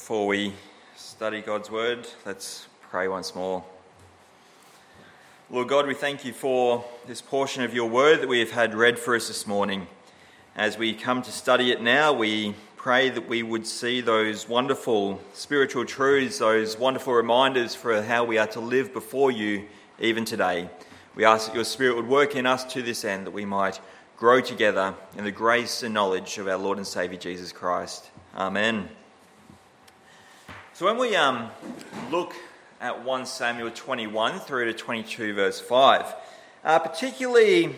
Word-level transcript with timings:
Before 0.00 0.26
we 0.26 0.54
study 0.96 1.42
God's 1.42 1.70
word, 1.70 2.08
let's 2.24 2.66
pray 2.88 3.06
once 3.06 3.34
more. 3.34 3.62
Lord 5.50 5.68
God, 5.68 5.86
we 5.86 5.92
thank 5.92 6.24
you 6.24 6.32
for 6.32 6.86
this 7.06 7.20
portion 7.20 7.62
of 7.64 7.74
your 7.74 7.86
word 7.86 8.22
that 8.22 8.28
we 8.28 8.38
have 8.38 8.50
had 8.50 8.74
read 8.74 8.98
for 8.98 9.14
us 9.14 9.28
this 9.28 9.46
morning. 9.46 9.86
As 10.56 10.78
we 10.78 10.94
come 10.94 11.20
to 11.20 11.30
study 11.30 11.70
it 11.70 11.82
now, 11.82 12.14
we 12.14 12.54
pray 12.78 13.10
that 13.10 13.28
we 13.28 13.42
would 13.42 13.66
see 13.66 14.00
those 14.00 14.48
wonderful 14.48 15.20
spiritual 15.34 15.84
truths, 15.84 16.38
those 16.38 16.78
wonderful 16.78 17.12
reminders 17.12 17.74
for 17.74 18.00
how 18.00 18.24
we 18.24 18.38
are 18.38 18.46
to 18.48 18.60
live 18.60 18.94
before 18.94 19.30
you 19.30 19.66
even 20.00 20.24
today. 20.24 20.70
We 21.14 21.26
ask 21.26 21.48
that 21.48 21.54
your 21.54 21.64
Spirit 21.64 21.96
would 21.96 22.08
work 22.08 22.34
in 22.34 22.46
us 22.46 22.64
to 22.72 22.80
this 22.80 23.04
end, 23.04 23.26
that 23.26 23.32
we 23.32 23.44
might 23.44 23.78
grow 24.16 24.40
together 24.40 24.94
in 25.18 25.24
the 25.24 25.30
grace 25.30 25.82
and 25.82 25.92
knowledge 25.92 26.38
of 26.38 26.48
our 26.48 26.56
Lord 26.56 26.78
and 26.78 26.86
Saviour 26.86 27.20
Jesus 27.20 27.52
Christ. 27.52 28.08
Amen. 28.34 28.88
So 30.80 30.86
when 30.86 30.96
we 30.96 31.14
um, 31.14 31.50
look 32.10 32.34
at 32.80 33.04
1 33.04 33.26
Samuel 33.26 33.70
21 33.70 34.38
through 34.38 34.64
to 34.64 34.72
22, 34.72 35.34
verse 35.34 35.60
5, 35.60 36.14
uh, 36.64 36.78
particularly 36.78 37.76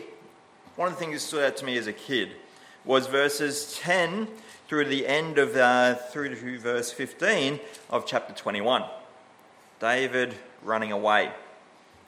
one 0.77 0.87
of 0.87 0.95
the 0.95 1.01
things 1.01 1.15
that 1.15 1.19
stood 1.19 1.45
out 1.45 1.57
to 1.57 1.65
me 1.65 1.77
as 1.77 1.89
a 1.89 1.93
kid 1.93 2.31
was 2.85 3.09
verses 3.09 3.77
10 3.81 4.29
through 4.69 4.85
to 4.85 4.91
the 4.91 5.05
end 5.09 5.39
of 5.39 5.57
uh, 5.57 5.97
through 5.97 6.29
to 6.29 6.59
verse 6.61 6.93
15 6.93 7.59
of 7.91 8.07
chapter 8.07 8.33
21. 8.35 8.85
David 9.81 10.37
running 10.63 10.93
away. 10.93 11.33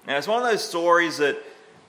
Now 0.07 0.17
it's 0.17 0.29
one 0.29 0.41
of 0.41 0.49
those 0.49 0.63
stories 0.63 1.19
that 1.19 1.37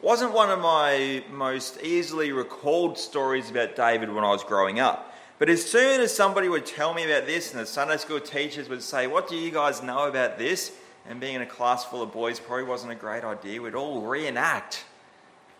wasn't 0.02 0.34
one 0.34 0.50
of 0.50 0.58
my 0.58 1.23
most 1.30 1.80
easily 1.84 2.31
recalled 2.31 2.98
stories 2.98 3.52
about 3.52 3.76
David 3.76 4.12
when 4.12 4.23
I 4.23 4.31
was 4.31 4.44
growing 4.44 4.80
up. 4.80 5.05
But 5.38 5.49
as 5.49 5.66
soon 5.66 5.99
as 5.99 6.16
somebody 6.16 6.48
would 6.48 6.66
tell 6.66 6.94
me 6.94 7.03
about 7.03 7.25
this, 7.25 7.52
and 7.52 7.61
the 7.61 7.66
Sunday 7.66 7.97
school 7.97 8.19
teachers 8.19 8.69
would 8.69 8.81
say, 8.81 9.08
What 9.08 9.28
do 9.28 9.36
you 9.36 9.52
guys 9.52 9.83
know 9.83 10.08
about 10.08 10.38
this? 10.38 10.72
And 11.08 11.19
being 11.19 11.36
in 11.36 11.42
a 11.42 11.45
class 11.45 11.86
full 11.86 12.02
of 12.02 12.11
boys 12.11 12.39
probably 12.39 12.64
wasn't 12.64 12.92
a 12.92 12.95
great 12.95 13.23
idea. 13.23 13.61
We'd 13.61 13.75
all 13.75 14.02
reenact 14.02 14.86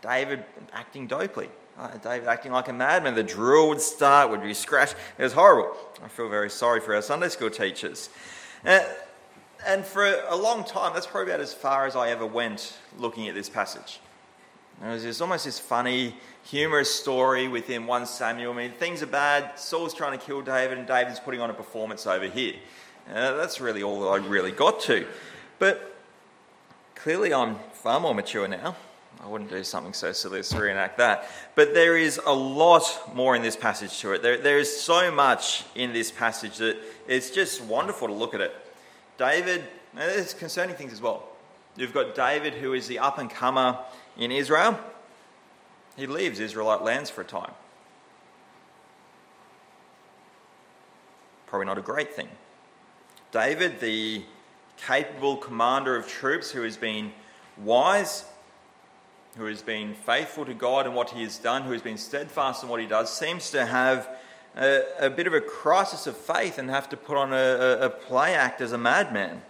David 0.01 0.43
acting 0.73 1.07
dopely. 1.07 1.49
Uh, 1.77 1.89
David 1.97 2.27
acting 2.27 2.51
like 2.51 2.69
a 2.69 2.73
madman. 2.73 3.15
The 3.15 3.23
drill 3.23 3.69
would 3.69 3.81
start, 3.81 4.31
would 4.31 4.41
be 4.41 4.53
scratched. 4.53 4.95
It 5.17 5.23
was 5.23 5.33
horrible. 5.33 5.75
I 6.03 6.07
feel 6.07 6.29
very 6.29 6.49
sorry 6.49 6.79
for 6.79 6.95
our 6.95 7.01
Sunday 7.01 7.29
school 7.29 7.49
teachers. 7.49 8.09
Uh, 8.65 8.79
and 9.67 9.85
for 9.85 10.05
a 10.29 10.35
long 10.35 10.63
time, 10.63 10.93
that's 10.93 11.05
probably 11.05 11.31
about 11.31 11.41
as 11.41 11.53
far 11.53 11.85
as 11.85 11.95
I 11.95 12.09
ever 12.09 12.25
went 12.25 12.77
looking 12.97 13.27
at 13.27 13.35
this 13.35 13.49
passage. 13.49 13.99
There's 14.81 15.21
almost 15.21 15.45
this 15.45 15.57
funny, 15.57 16.15
humorous 16.43 16.93
story 16.93 17.47
within 17.47 17.87
1 17.87 18.05
Samuel. 18.05 18.53
I 18.53 18.55
mean, 18.55 18.71
things 18.71 19.01
are 19.01 19.07
bad. 19.07 19.57
Saul's 19.57 19.93
trying 19.93 20.17
to 20.17 20.23
kill 20.23 20.41
David, 20.41 20.77
and 20.77 20.85
David's 20.85 21.19
putting 21.19 21.39
on 21.39 21.49
a 21.49 21.53
performance 21.53 22.05
over 22.05 22.25
here. 22.27 22.55
Uh, 23.09 23.35
that's 23.35 23.61
really 23.61 23.83
all 23.83 24.09
I 24.09 24.17
really 24.17 24.51
got 24.51 24.81
to. 24.81 25.07
But 25.59 25.95
clearly, 26.95 27.33
I'm 27.33 27.55
far 27.73 27.99
more 27.99 28.13
mature 28.13 28.47
now. 28.47 28.75
I 29.23 29.27
wouldn't 29.27 29.49
do 29.49 29.63
something 29.63 29.93
so 29.93 30.11
silly 30.11 30.39
as 30.39 30.49
to 30.49 30.59
reenact 30.59 30.97
that. 30.97 31.29
But 31.55 31.73
there 31.73 31.97
is 31.97 32.19
a 32.25 32.33
lot 32.33 33.15
more 33.15 33.35
in 33.35 33.41
this 33.41 33.55
passage 33.55 33.97
to 34.01 34.11
it. 34.11 34.21
There, 34.21 34.37
there 34.37 34.59
is 34.59 34.81
so 34.81 35.09
much 35.09 35.63
in 35.73 35.93
this 35.93 36.11
passage 36.11 36.57
that 36.57 36.77
it's 37.07 37.31
just 37.31 37.63
wonderful 37.63 38.07
to 38.07 38.13
look 38.13 38.33
at 38.33 38.41
it. 38.41 38.53
David, 39.17 39.63
there's 39.95 40.33
concerning 40.33 40.75
things 40.75 40.91
as 40.91 41.01
well. 41.01 41.23
You've 41.77 41.93
got 41.93 42.13
David, 42.13 42.53
who 42.53 42.73
is 42.73 42.87
the 42.87 42.99
up 42.99 43.17
and 43.17 43.29
comer 43.29 43.79
in 44.17 44.31
Israel, 44.31 44.80
he 45.95 46.08
leaves 46.08 46.39
Israelite 46.39 46.81
lands 46.83 47.09
for 47.09 47.21
a 47.21 47.25
time. 47.25 47.52
Probably 51.47 51.66
not 51.66 51.77
a 51.77 51.81
great 51.81 52.13
thing. 52.13 52.30
David, 53.31 53.80
the 53.80 54.23
capable 54.77 55.38
commander 55.38 55.95
of 55.95 56.07
troops 56.07 56.51
who 56.51 56.63
has 56.63 56.78
been 56.78 57.12
wise, 57.57 58.25
who 59.38 59.45
has 59.45 59.62
been 59.62 59.94
faithful 59.94 60.45
to 60.45 60.53
God 60.53 60.85
and 60.85 60.95
what 60.95 61.12
he 61.12 61.23
has 61.23 61.38
done, 61.38 61.63
who 61.63 61.72
has 61.72 61.81
been 61.81 61.97
steadfast 61.97 62.63
in 62.63 62.69
what 62.69 62.79
he 62.79 62.88
does, 62.88 63.12
seems 63.12 63.51
to 63.51 63.66
have 63.66 64.09
a, 64.56 64.81
a 65.00 65.09
bit 65.09 65.28
of 65.28 65.34
a 65.34 65.41
crisis 65.41 66.07
of 66.07 66.18
faith 66.18 66.57
and 66.57 66.69
have 66.69 66.89
to 66.89 66.97
put 66.97 67.18
on 67.18 67.34
a, 67.34 67.78
a 67.81 67.89
play 67.89 68.34
act 68.34 68.62
as 68.62 68.72
a 68.72 68.78
madman. 68.78 69.41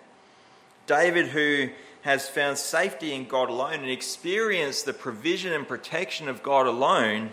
David, 0.88 1.28
who 1.28 1.70
has 2.06 2.30
found 2.30 2.56
safety 2.56 3.16
in 3.16 3.26
God 3.26 3.50
alone 3.50 3.74
and 3.74 3.90
experienced 3.90 4.86
the 4.86 4.94
provision 4.94 5.52
and 5.52 5.68
protection 5.68 6.30
of 6.30 6.44
God 6.44 6.68
alone 6.68 7.32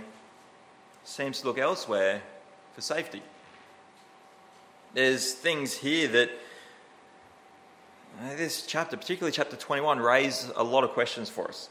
seems 1.05 1.43
to 1.43 1.47
look 1.47 1.59
elsewhere 1.59 2.23
for 2.75 2.81
safety. 2.81 3.21
There's 4.95 5.35
things 5.35 5.75
here 5.75 6.09
that 6.09 6.31
uh, 8.19 8.35
this 8.37 8.65
chapter, 8.65 8.97
particularly 8.97 9.33
chapter 9.33 9.57
21, 9.57 10.01
raise 10.01 10.51
a 10.57 10.65
lot 10.65 10.85
of 10.85 10.91
questions 10.93 11.29
for 11.29 11.49
us. 11.49 11.69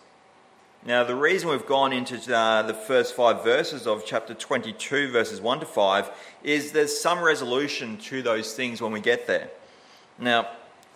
Now, 0.86 1.04
the 1.04 1.16
reason 1.16 1.50
we've 1.50 1.66
gone 1.66 1.94
into 1.94 2.36
uh, 2.36 2.62
the 2.62 2.76
first 2.76 3.16
five 3.16 3.44
verses 3.44 3.88
of 3.88 4.06
chapter 4.06 4.36
22, 4.36 5.12
verses 5.12 5.42
1 5.42 5.62
to 5.62 5.66
5, 5.66 6.12
is 6.44 6.72
there's 6.72 7.00
some 7.00 7.24
resolution 7.24 7.98
to 7.98 8.22
those 8.22 8.54
things 8.54 8.80
when 8.80 8.92
we 8.92 9.02
get 9.02 9.26
there. 9.26 9.50
Now, 10.20 10.50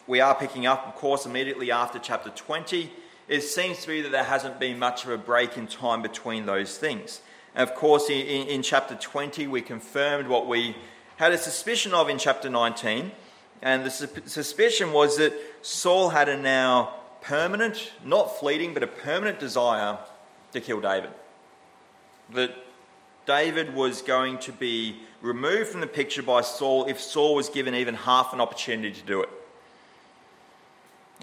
we 0.08 0.20
are 0.20 0.36
picking 0.36 0.66
up, 0.66 0.88
of 0.88 0.96
course, 0.96 1.26
immediately 1.26 1.72
after 1.72 2.00
chapter 2.00 2.30
20. 2.30 2.92
It 3.28 3.42
seems 3.42 3.82
to 3.82 3.88
be 3.88 4.02
that 4.02 4.12
there 4.12 4.24
hasn't 4.24 4.60
been 4.60 4.78
much 4.78 5.04
of 5.04 5.12
a 5.12 5.18
break 5.18 5.58
in 5.58 5.66
time 5.68 6.02
between 6.02 6.46
those 6.46 6.78
things. 6.78 7.22
And 7.56 7.68
of 7.68 7.76
course, 7.76 8.10
in, 8.10 8.48
in 8.48 8.62
chapter 8.62 8.96
20, 8.96 9.48
we 9.48 9.62
confirmed 9.62 10.28
what 10.28 10.48
we 10.48 10.76
had 11.18 11.32
a 11.32 11.38
suspicion 11.38 11.94
of 11.94 12.10
in 12.10 12.20
chapter 12.20 12.50
19. 12.50 13.12
And 13.62 13.86
the 13.86 13.90
su- 13.90 14.08
suspicion 14.26 14.94
was 14.94 15.18
that 15.18 15.34
Saul 15.62 16.10
had 16.10 16.30
a 16.30 16.38
now 16.38 16.94
permanent, 17.22 17.92
not 18.04 18.38
fleeting, 18.40 18.74
but 18.76 18.84
a 18.84 18.88
permanent 18.88 19.40
desire 19.40 19.98
to 20.52 20.62
kill 20.62 20.82
David. 20.82 21.10
That 22.34 22.56
David 23.26 23.74
was 23.74 24.04
going 24.04 24.38
to 24.40 24.52
be 24.52 24.98
removed 25.22 25.70
from 25.70 25.82
the 25.82 25.88
picture 25.88 26.22
by 26.22 26.42
Saul 26.42 26.86
if 26.86 27.02
Saul 27.02 27.34
was 27.34 27.50
given 27.50 27.74
even 27.74 27.96
half 27.96 28.34
an 28.34 28.42
opportunity 28.42 28.92
to 28.92 29.02
do 29.02 29.24
it. 29.24 29.30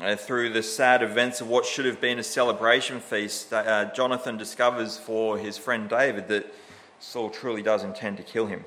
Uh, 0.00 0.16
through 0.16 0.50
the 0.50 0.62
sad 0.62 1.02
events 1.02 1.40
of 1.42 1.48
what 1.48 1.66
should 1.66 1.84
have 1.84 2.00
been 2.00 2.18
a 2.18 2.22
celebration 2.22 2.98
feast, 2.98 3.52
uh, 3.52 3.84
Jonathan 3.94 4.38
discovers 4.38 4.96
for 4.96 5.36
his 5.36 5.58
friend 5.58 5.88
David 5.88 6.28
that 6.28 6.52
Saul 6.98 7.28
truly 7.28 7.62
does 7.62 7.84
intend 7.84 8.16
to 8.16 8.22
kill 8.22 8.46
him. 8.46 8.64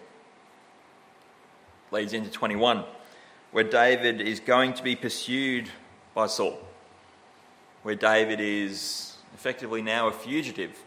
Leads 1.90 2.14
into 2.14 2.30
21, 2.30 2.84
where 3.52 3.64
David 3.64 4.22
is 4.22 4.40
going 4.40 4.74
to 4.74 4.84
be 4.84 4.96
pursued 4.96 5.70
by 6.14 6.28
Saul, 6.28 6.60
where 7.82 7.96
David 7.96 8.40
is 8.40 9.18
effectively 9.34 9.82
now 9.82 10.08
a 10.08 10.12
fugitive. 10.12 10.78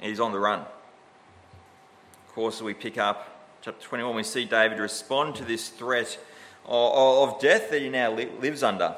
He's 0.00 0.20
on 0.20 0.30
the 0.30 0.38
run. 0.38 0.60
Of 0.60 2.34
course, 2.34 2.62
we 2.62 2.74
pick 2.74 2.96
up 2.96 3.34
chapter 3.64 3.82
21, 3.86 4.14
we 4.14 4.22
see 4.22 4.44
David 4.44 4.78
respond 4.78 5.34
to 5.36 5.44
this 5.44 5.70
threat 5.70 6.18
of, 6.66 7.40
death 7.40 7.70
that 7.70 7.80
he 7.80 7.88
now 7.88 8.12
lives 8.12 8.62
under. 8.62 8.94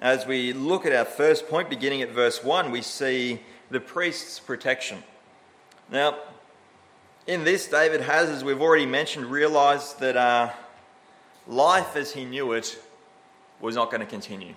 As 0.00 0.26
we 0.26 0.52
look 0.52 0.86
at 0.86 0.92
our 0.92 1.04
first 1.04 1.48
point, 1.48 1.68
beginning 1.68 2.02
at 2.02 2.10
verse 2.10 2.44
1, 2.44 2.70
we 2.70 2.82
see 2.82 3.40
the 3.68 3.80
priest's 3.80 4.38
protection. 4.38 5.02
Now, 5.90 6.18
in 7.26 7.42
this, 7.42 7.66
David 7.66 8.02
has, 8.02 8.30
as 8.30 8.44
we've 8.44 8.60
already 8.60 8.86
mentioned, 8.86 9.26
realized 9.26 9.98
that 9.98 10.16
uh, 10.16 10.50
life 11.48 11.96
as 11.96 12.12
he 12.12 12.24
knew 12.24 12.52
it 12.52 12.78
was 13.60 13.74
not 13.74 13.90
going 13.90 14.00
to 14.00 14.06
continue. 14.06 14.54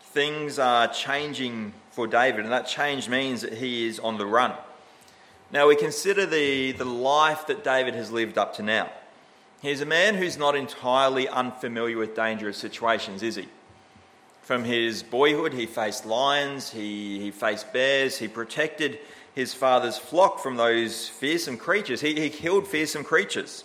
Things 0.00 0.60
are 0.60 0.86
changing 0.86 1.72
for 1.90 2.06
David, 2.06 2.44
and 2.44 2.52
that 2.52 2.68
change 2.68 3.08
means 3.08 3.42
that 3.42 3.54
he 3.54 3.88
is 3.88 3.98
on 3.98 4.16
the 4.16 4.26
run. 4.26 4.52
Now, 5.50 5.66
we 5.66 5.74
consider 5.74 6.24
the, 6.24 6.70
the 6.70 6.84
life 6.84 7.48
that 7.48 7.64
David 7.64 7.94
has 7.94 8.12
lived 8.12 8.38
up 8.38 8.54
to 8.56 8.62
now. 8.62 8.92
He's 9.62 9.82
a 9.82 9.86
man 9.86 10.14
who's 10.14 10.38
not 10.38 10.56
entirely 10.56 11.28
unfamiliar 11.28 11.98
with 11.98 12.16
dangerous 12.16 12.56
situations, 12.56 13.22
is 13.22 13.36
he? 13.36 13.46
From 14.42 14.64
his 14.64 15.02
boyhood, 15.02 15.52
he 15.52 15.66
faced 15.66 16.06
lions, 16.06 16.70
he, 16.70 17.20
he 17.20 17.30
faced 17.30 17.72
bears, 17.72 18.18
he 18.18 18.26
protected 18.26 18.98
his 19.34 19.52
father's 19.52 19.98
flock 19.98 20.40
from 20.40 20.56
those 20.56 21.08
fearsome 21.08 21.56
creatures. 21.56 22.00
He, 22.00 22.14
he 22.14 22.30
killed 22.30 22.66
fearsome 22.66 23.04
creatures. 23.04 23.64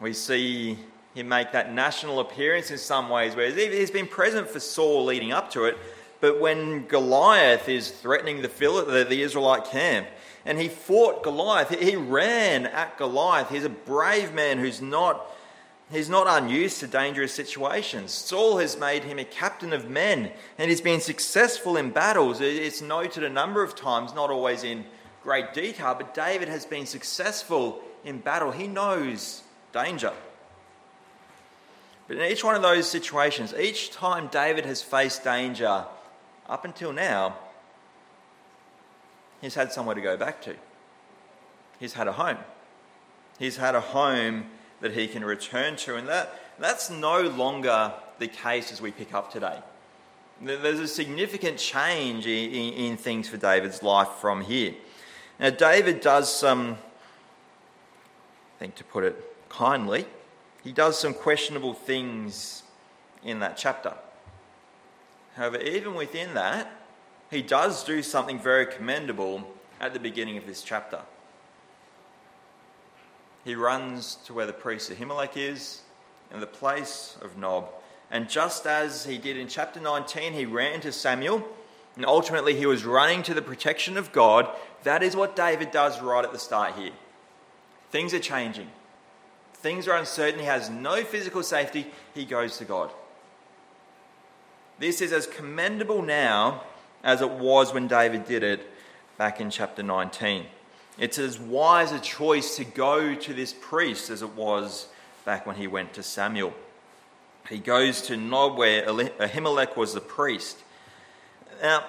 We 0.00 0.12
see 0.12 0.78
him 1.14 1.28
make 1.28 1.52
that 1.52 1.72
national 1.72 2.20
appearance 2.20 2.70
in 2.70 2.78
some 2.78 3.08
ways, 3.10 3.36
where 3.36 3.50
he's 3.50 3.90
been 3.90 4.08
present 4.08 4.48
for 4.48 4.60
Saul 4.60 5.04
leading 5.04 5.30
up 5.30 5.50
to 5.52 5.64
it, 5.64 5.78
but 6.20 6.40
when 6.40 6.86
Goliath 6.86 7.68
is 7.68 7.90
threatening 7.90 8.40
the, 8.40 8.48
the, 8.48 9.06
the 9.08 9.22
Israelite 9.22 9.66
camp, 9.66 10.08
and 10.44 10.58
he 10.60 10.68
fought 10.68 11.22
Goliath. 11.22 11.70
He 11.70 11.96
ran 11.96 12.66
at 12.66 12.98
Goliath. 12.98 13.50
He's 13.50 13.64
a 13.64 13.70
brave 13.70 14.34
man 14.34 14.58
who's 14.58 14.82
not, 14.82 15.26
he's 15.90 16.08
not 16.08 16.26
unused 16.28 16.80
to 16.80 16.86
dangerous 16.86 17.32
situations. 17.32 18.12
Saul 18.12 18.58
has 18.58 18.78
made 18.78 19.04
him 19.04 19.18
a 19.18 19.24
captain 19.24 19.72
of 19.72 19.88
men, 19.88 20.30
and 20.58 20.70
he's 20.70 20.80
been 20.80 21.00
successful 21.00 21.76
in 21.76 21.90
battles. 21.90 22.40
It's 22.40 22.82
noted 22.82 23.24
a 23.24 23.30
number 23.30 23.62
of 23.62 23.74
times, 23.74 24.14
not 24.14 24.30
always 24.30 24.64
in 24.64 24.84
great 25.22 25.54
detail, 25.54 25.94
but 25.94 26.14
David 26.14 26.48
has 26.48 26.66
been 26.66 26.86
successful 26.86 27.80
in 28.04 28.18
battle. 28.18 28.50
He 28.50 28.66
knows 28.66 29.42
danger. 29.72 30.12
But 32.06 32.18
in 32.18 32.30
each 32.30 32.44
one 32.44 32.54
of 32.54 32.60
those 32.60 32.88
situations, 32.88 33.54
each 33.54 33.90
time 33.90 34.28
David 34.28 34.66
has 34.66 34.82
faced 34.82 35.24
danger 35.24 35.86
up 36.46 36.66
until 36.66 36.92
now, 36.92 37.38
he's 39.44 39.54
had 39.54 39.72
somewhere 39.72 39.94
to 39.94 40.00
go 40.00 40.16
back 40.16 40.40
to. 40.42 40.54
He's 41.78 41.92
had 41.92 42.08
a 42.08 42.12
home. 42.12 42.38
He's 43.38 43.56
had 43.56 43.74
a 43.74 43.80
home 43.80 44.46
that 44.80 44.92
he 44.92 45.06
can 45.06 45.24
return 45.24 45.76
to, 45.76 45.96
and 45.96 46.08
that, 46.08 46.40
that's 46.58 46.90
no 46.90 47.22
longer 47.22 47.92
the 48.18 48.28
case 48.28 48.72
as 48.72 48.80
we 48.80 48.90
pick 48.90 49.12
up 49.12 49.32
today. 49.32 49.58
There's 50.40 50.80
a 50.80 50.88
significant 50.88 51.58
change 51.58 52.26
in, 52.26 52.50
in, 52.50 52.72
in 52.74 52.96
things 52.96 53.28
for 53.28 53.36
David's 53.36 53.82
life 53.82 54.08
from 54.20 54.40
here. 54.40 54.74
Now, 55.38 55.50
David 55.50 56.00
does 56.00 56.34
some, 56.34 56.72
I 58.56 58.58
think 58.58 58.74
to 58.76 58.84
put 58.84 59.04
it 59.04 59.16
kindly, 59.48 60.06
he 60.62 60.72
does 60.72 60.98
some 60.98 61.12
questionable 61.12 61.74
things 61.74 62.62
in 63.22 63.40
that 63.40 63.56
chapter. 63.56 63.94
However, 65.36 65.58
even 65.58 65.94
within 65.94 66.34
that, 66.34 66.70
he 67.34 67.42
does 67.42 67.84
do 67.84 68.02
something 68.02 68.38
very 68.38 68.64
commendable 68.64 69.44
at 69.80 69.92
the 69.92 70.00
beginning 70.00 70.36
of 70.36 70.46
this 70.46 70.62
chapter. 70.62 71.00
He 73.44 73.54
runs 73.54 74.16
to 74.26 74.32
where 74.32 74.46
the 74.46 74.52
priest 74.52 74.90
Ahimelech 74.90 75.36
is, 75.36 75.82
in 76.32 76.40
the 76.40 76.46
place 76.46 77.16
of 77.20 77.36
Nob. 77.36 77.68
And 78.10 78.28
just 78.28 78.66
as 78.66 79.04
he 79.04 79.18
did 79.18 79.36
in 79.36 79.48
chapter 79.48 79.80
19, 79.80 80.32
he 80.32 80.46
ran 80.46 80.80
to 80.80 80.92
Samuel, 80.92 81.46
and 81.96 82.06
ultimately 82.06 82.56
he 82.56 82.66
was 82.66 82.84
running 82.84 83.22
to 83.24 83.34
the 83.34 83.42
protection 83.42 83.96
of 83.96 84.12
God. 84.12 84.48
That 84.82 85.02
is 85.02 85.16
what 85.16 85.36
David 85.36 85.70
does 85.70 86.00
right 86.00 86.24
at 86.24 86.32
the 86.32 86.38
start 86.38 86.74
here. 86.74 86.92
Things 87.90 88.14
are 88.14 88.20
changing. 88.20 88.68
Things 89.54 89.86
are 89.88 89.96
uncertain. 89.96 90.40
He 90.40 90.46
has 90.46 90.70
no 90.70 91.02
physical 91.04 91.42
safety. 91.42 91.86
He 92.14 92.24
goes 92.24 92.58
to 92.58 92.64
God. 92.64 92.90
This 94.78 95.00
is 95.00 95.12
as 95.12 95.26
commendable 95.26 96.02
now 96.02 96.62
as 97.04 97.20
it 97.20 97.30
was 97.30 97.72
when 97.72 97.86
David 97.86 98.24
did 98.24 98.42
it 98.42 98.68
back 99.18 99.40
in 99.40 99.50
chapter 99.50 99.82
19. 99.82 100.46
It's 100.98 101.18
as 101.18 101.38
wise 101.38 101.92
a 101.92 102.00
choice 102.00 102.56
to 102.56 102.64
go 102.64 103.14
to 103.14 103.34
this 103.34 103.52
priest 103.52 104.10
as 104.10 104.22
it 104.22 104.34
was 104.34 104.88
back 105.24 105.46
when 105.46 105.56
he 105.56 105.66
went 105.66 105.92
to 105.94 106.02
Samuel. 106.02 106.54
He 107.48 107.58
goes 107.58 108.00
to 108.02 108.16
Nob, 108.16 108.56
where 108.56 108.86
Ahimelech 108.86 109.76
was 109.76 109.92
the 109.92 110.00
priest. 110.00 110.58
Now, 111.62 111.84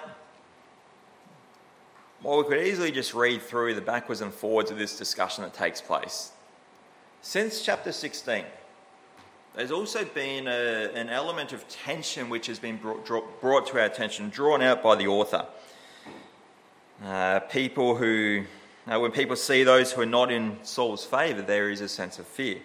while 2.20 2.38
we 2.38 2.44
could 2.44 2.66
easily 2.66 2.90
just 2.90 3.14
read 3.14 3.40
through 3.40 3.74
the 3.74 3.80
backwards 3.80 4.20
and 4.20 4.32
forwards 4.32 4.70
of 4.70 4.78
this 4.78 4.98
discussion 4.98 5.44
that 5.44 5.54
takes 5.54 5.80
place, 5.80 6.32
since 7.22 7.62
chapter 7.62 7.92
16, 7.92 8.44
there's 9.56 9.70
also 9.70 10.04
been 10.04 10.46
a, 10.46 10.90
an 10.94 11.08
element 11.08 11.52
of 11.52 11.66
tension 11.68 12.28
which 12.28 12.46
has 12.46 12.58
been 12.58 12.76
brought, 12.76 13.40
brought, 13.40 13.66
to 13.68 13.78
our 13.78 13.86
attention, 13.86 14.30
drawn 14.30 14.62
out 14.62 14.82
by 14.82 14.94
the 14.94 15.06
author. 15.06 15.46
Uh, 17.04 17.40
people 17.40 17.96
who, 17.96 18.44
uh, 18.86 18.98
when 19.00 19.10
people 19.10 19.36
see 19.36 19.64
those 19.64 19.92
who 19.92 20.02
are 20.02 20.06
not 20.06 20.30
in 20.30 20.58
Saul's 20.62 21.04
favour, 21.04 21.42
there 21.42 21.70
is 21.70 21.80
a 21.80 21.88
sense 21.88 22.18
of 22.18 22.26
fear. 22.26 22.58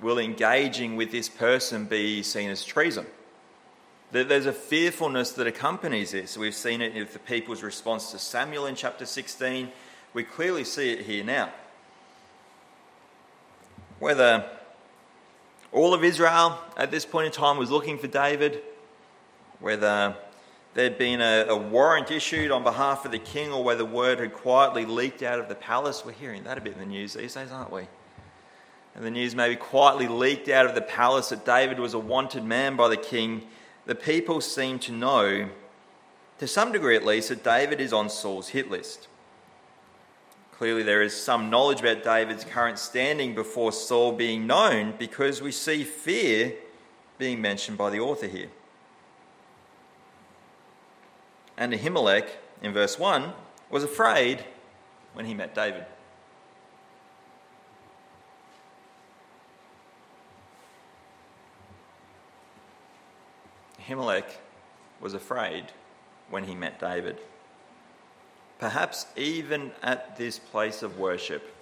Will 0.00 0.18
engaging 0.18 0.96
with 0.96 1.10
this 1.10 1.28
person 1.28 1.86
be 1.86 2.22
seen 2.22 2.50
as 2.50 2.64
treason? 2.64 3.06
There's 4.12 4.46
a 4.46 4.52
fearfulness 4.52 5.32
that 5.32 5.46
accompanies 5.46 6.10
this. 6.10 6.36
We've 6.36 6.54
seen 6.54 6.80
it 6.80 6.96
in 6.96 7.06
the 7.12 7.18
people's 7.20 7.62
response 7.62 8.10
to 8.10 8.18
Samuel 8.18 8.66
in 8.66 8.74
chapter 8.74 9.06
16. 9.06 9.70
We 10.14 10.24
clearly 10.24 10.64
see 10.64 10.90
it 10.90 11.02
here 11.02 11.22
now 11.22 11.52
whether 14.00 14.48
all 15.72 15.94
of 15.94 16.02
Israel 16.02 16.58
at 16.76 16.90
this 16.90 17.06
point 17.06 17.26
in 17.26 17.32
time 17.32 17.56
was 17.56 17.70
looking 17.70 17.98
for 17.98 18.08
David, 18.08 18.62
whether 19.60 20.16
there'd 20.74 20.98
been 20.98 21.20
a, 21.20 21.46
a, 21.48 21.56
warrant 21.56 22.10
issued 22.10 22.50
on 22.50 22.62
behalf 22.62 23.04
of 23.04 23.12
the 23.12 23.18
king, 23.18 23.52
or 23.52 23.62
whether 23.62 23.84
word 23.84 24.18
had 24.18 24.32
quietly 24.32 24.84
leaked 24.84 25.22
out 25.22 25.38
of 25.38 25.48
the 25.48 25.54
palace. 25.54 26.04
We're 26.04 26.12
hearing 26.12 26.44
that 26.44 26.58
a 26.58 26.60
bit 26.60 26.72
in 26.74 26.80
the 26.80 26.86
news 26.86 27.14
these 27.14 27.34
days, 27.34 27.52
aren't 27.52 27.72
we? 27.72 27.86
And 28.94 29.04
the 29.04 29.10
news 29.10 29.34
maybe 29.34 29.56
quietly 29.56 30.08
leaked 30.08 30.48
out 30.48 30.66
of 30.66 30.74
the 30.74 30.82
palace 30.82 31.28
that 31.28 31.44
David 31.44 31.78
was 31.78 31.94
a 31.94 31.98
wanted 31.98 32.44
man 32.44 32.76
by 32.76 32.88
the 32.88 32.96
king. 32.96 33.46
The 33.86 33.94
people 33.94 34.40
seem 34.40 34.78
to 34.80 34.92
know, 34.92 35.48
to 36.38 36.46
some 36.48 36.72
degree 36.72 36.96
at 36.96 37.04
least, 37.04 37.28
that 37.28 37.44
David 37.44 37.80
is 37.80 37.92
on 37.92 38.10
Saul's 38.10 38.48
hit 38.48 38.70
list. 38.70 39.06
Clearly, 40.60 40.82
there 40.82 41.00
is 41.00 41.16
some 41.16 41.48
knowledge 41.48 41.80
about 41.80 42.04
David's 42.04 42.44
current 42.44 42.78
standing 42.78 43.34
before 43.34 43.72
Saul 43.72 44.12
being 44.12 44.46
known 44.46 44.92
because 44.98 45.40
we 45.40 45.52
see 45.52 45.84
fear 45.84 46.52
being 47.16 47.40
mentioned 47.40 47.78
by 47.78 47.88
the 47.88 48.00
author 48.00 48.26
here. 48.26 48.48
And 51.56 51.72
Ahimelech, 51.72 52.28
in 52.60 52.74
verse 52.74 52.98
1, 52.98 53.32
was 53.70 53.84
afraid 53.84 54.44
when 55.14 55.24
he 55.24 55.32
met 55.32 55.54
David. 55.54 55.86
Ahimelech 63.80 64.26
was 65.00 65.14
afraid 65.14 65.72
when 66.28 66.44
he 66.44 66.54
met 66.54 66.78
David 66.78 67.18
perhaps 68.60 69.06
even 69.16 69.72
at 69.82 70.16
this 70.18 70.38
place 70.38 70.82
of 70.82 70.98
worship. 70.98 71.54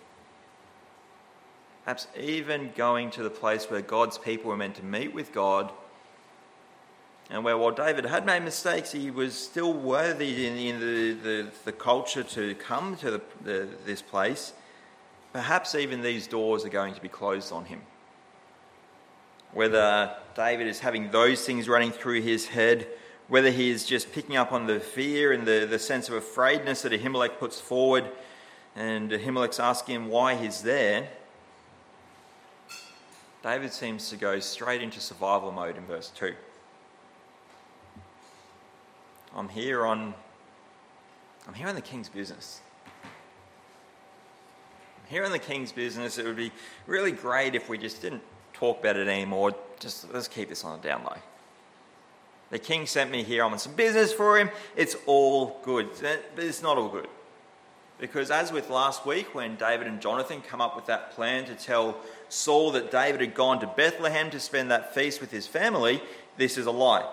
Perhaps 1.85 2.09
even 2.21 2.73
going 2.77 3.11
to 3.13 3.23
the 3.23 3.31
place 3.31 3.71
where 3.71 3.81
God's 3.81 4.19
people 4.19 4.51
were 4.51 4.57
meant 4.57 4.75
to 4.75 4.85
meet 4.85 5.15
with 5.15 5.33
God, 5.33 5.73
and 7.31 7.45
where 7.45 7.57
while 7.57 7.71
David 7.71 8.05
had 8.07 8.27
made 8.27 8.43
mistakes, 8.43 8.93
he 8.93 9.11
was 9.11 9.35
still 9.35 9.73
worthy 9.73 10.47
in, 10.47 10.57
in 10.57 10.81
the, 10.81 11.13
the, 11.13 11.51
the, 11.65 11.73
culture 11.73 12.23
to 12.23 12.55
come 12.55 12.97
to 12.97 13.11
the, 13.13 13.21
the, 13.45 13.69
this 13.85 14.03
place. 14.03 14.55
Perhaps 15.33 15.75
even 15.75 16.01
these 16.01 16.27
doors 16.27 16.65
are 16.65 16.71
going 16.71 16.95
to 16.95 17.03
be 17.03 17.09
closed 17.09 17.53
on 17.53 17.67
him. 17.67 17.83
Whether 19.53 20.15
David 20.35 20.67
is 20.67 20.81
having 20.81 21.11
those 21.11 21.45
things 21.45 21.69
running 21.69 21.93
through 21.93 22.23
his 22.23 22.47
head, 22.47 22.87
whether 23.29 23.51
he 23.51 23.71
is 23.71 23.85
just 23.85 24.13
picking 24.13 24.37
up 24.37 24.53
on 24.53 24.67
the 24.67 24.81
fear 24.81 25.33
and 25.33 25.47
the, 25.47 25.67
the 25.69 25.79
sense 25.79 26.09
of 26.09 26.15
afraidness 26.15 26.83
that 26.83 26.93
Ahimelech 26.93 27.39
puts 27.39 27.61
forward, 27.61 28.05
and 28.75 29.11
Ahimelech's 29.11 29.61
asking 29.61 29.97
him 29.97 30.09
why 30.09 30.35
he's 30.35 30.63
there, 30.63 31.09
David 33.43 33.73
seems 33.73 34.11
to 34.11 34.17
go 34.17 34.41
straight 34.41 34.83
into 34.83 35.01
survival 35.01 35.53
mode 35.53 35.77
in 35.77 35.85
verse 35.85 36.11
2. 36.17 36.35
I'm 39.37 39.49
here 39.49 39.87
on 39.87 40.15
I'm 41.47 41.55
here 41.55 41.69
on 41.69 41.75
the 41.75 41.81
king's 41.81 42.09
business. 42.11 42.61
I'm 44.99 45.09
here 45.09 45.25
on 45.25 45.33
the 45.33 45.39
king's 45.39 45.73
business. 45.73 46.19
It 46.19 46.27
would 46.27 46.37
be 46.37 46.53
really 46.87 47.13
great 47.13 47.55
if 47.55 47.71
we 47.71 47.79
just 47.79 48.03
didn't 48.03 48.23
talk 48.53 48.81
about 48.81 48.97
it 48.97 49.09
anymore. 49.09 49.55
Just 49.81 50.13
let's 50.13 50.29
keep 50.29 50.51
this 50.51 50.65
on 50.65 50.79
the 50.79 50.87
down 50.87 51.05
low. 51.05 51.17
The 52.51 52.59
king 52.59 52.87
sent 52.87 53.11
me 53.11 53.23
here. 53.23 53.45
I'm 53.45 53.53
on 53.53 53.59
some 53.59 53.75
business 53.75 54.13
for 54.13 54.39
him. 54.39 54.51
It's 54.75 54.97
all 55.07 55.61
good. 55.63 55.91
Eh, 56.03 56.17
but 56.35 56.45
it's 56.45 56.63
not 56.63 56.79
all 56.79 56.89
good. 56.89 57.09
Because, 57.99 58.31
as 58.31 58.53
with 58.53 58.71
last 58.71 59.05
week, 59.05 59.35
when 59.35 59.57
David 59.57 59.87
and 59.89 60.01
Jonathan 60.01 60.41
come 60.41 60.61
up 60.61 60.77
with 60.77 60.87
that 60.87 61.13
plan 61.13 61.45
to 61.47 61.55
tell 61.55 61.97
Saul 62.29 62.71
that 62.73 62.91
David 62.91 63.21
had 63.21 63.35
gone 63.35 63.59
to 63.61 63.67
Bethlehem 63.67 64.31
to 64.31 64.39
spend 64.39 64.71
that 64.71 64.95
feast 64.95 65.21
with 65.21 65.33
his 65.33 65.47
family, 65.47 66.01
this 66.37 66.57
is 66.57 66.67
a 66.67 66.71
lie. 66.71 67.07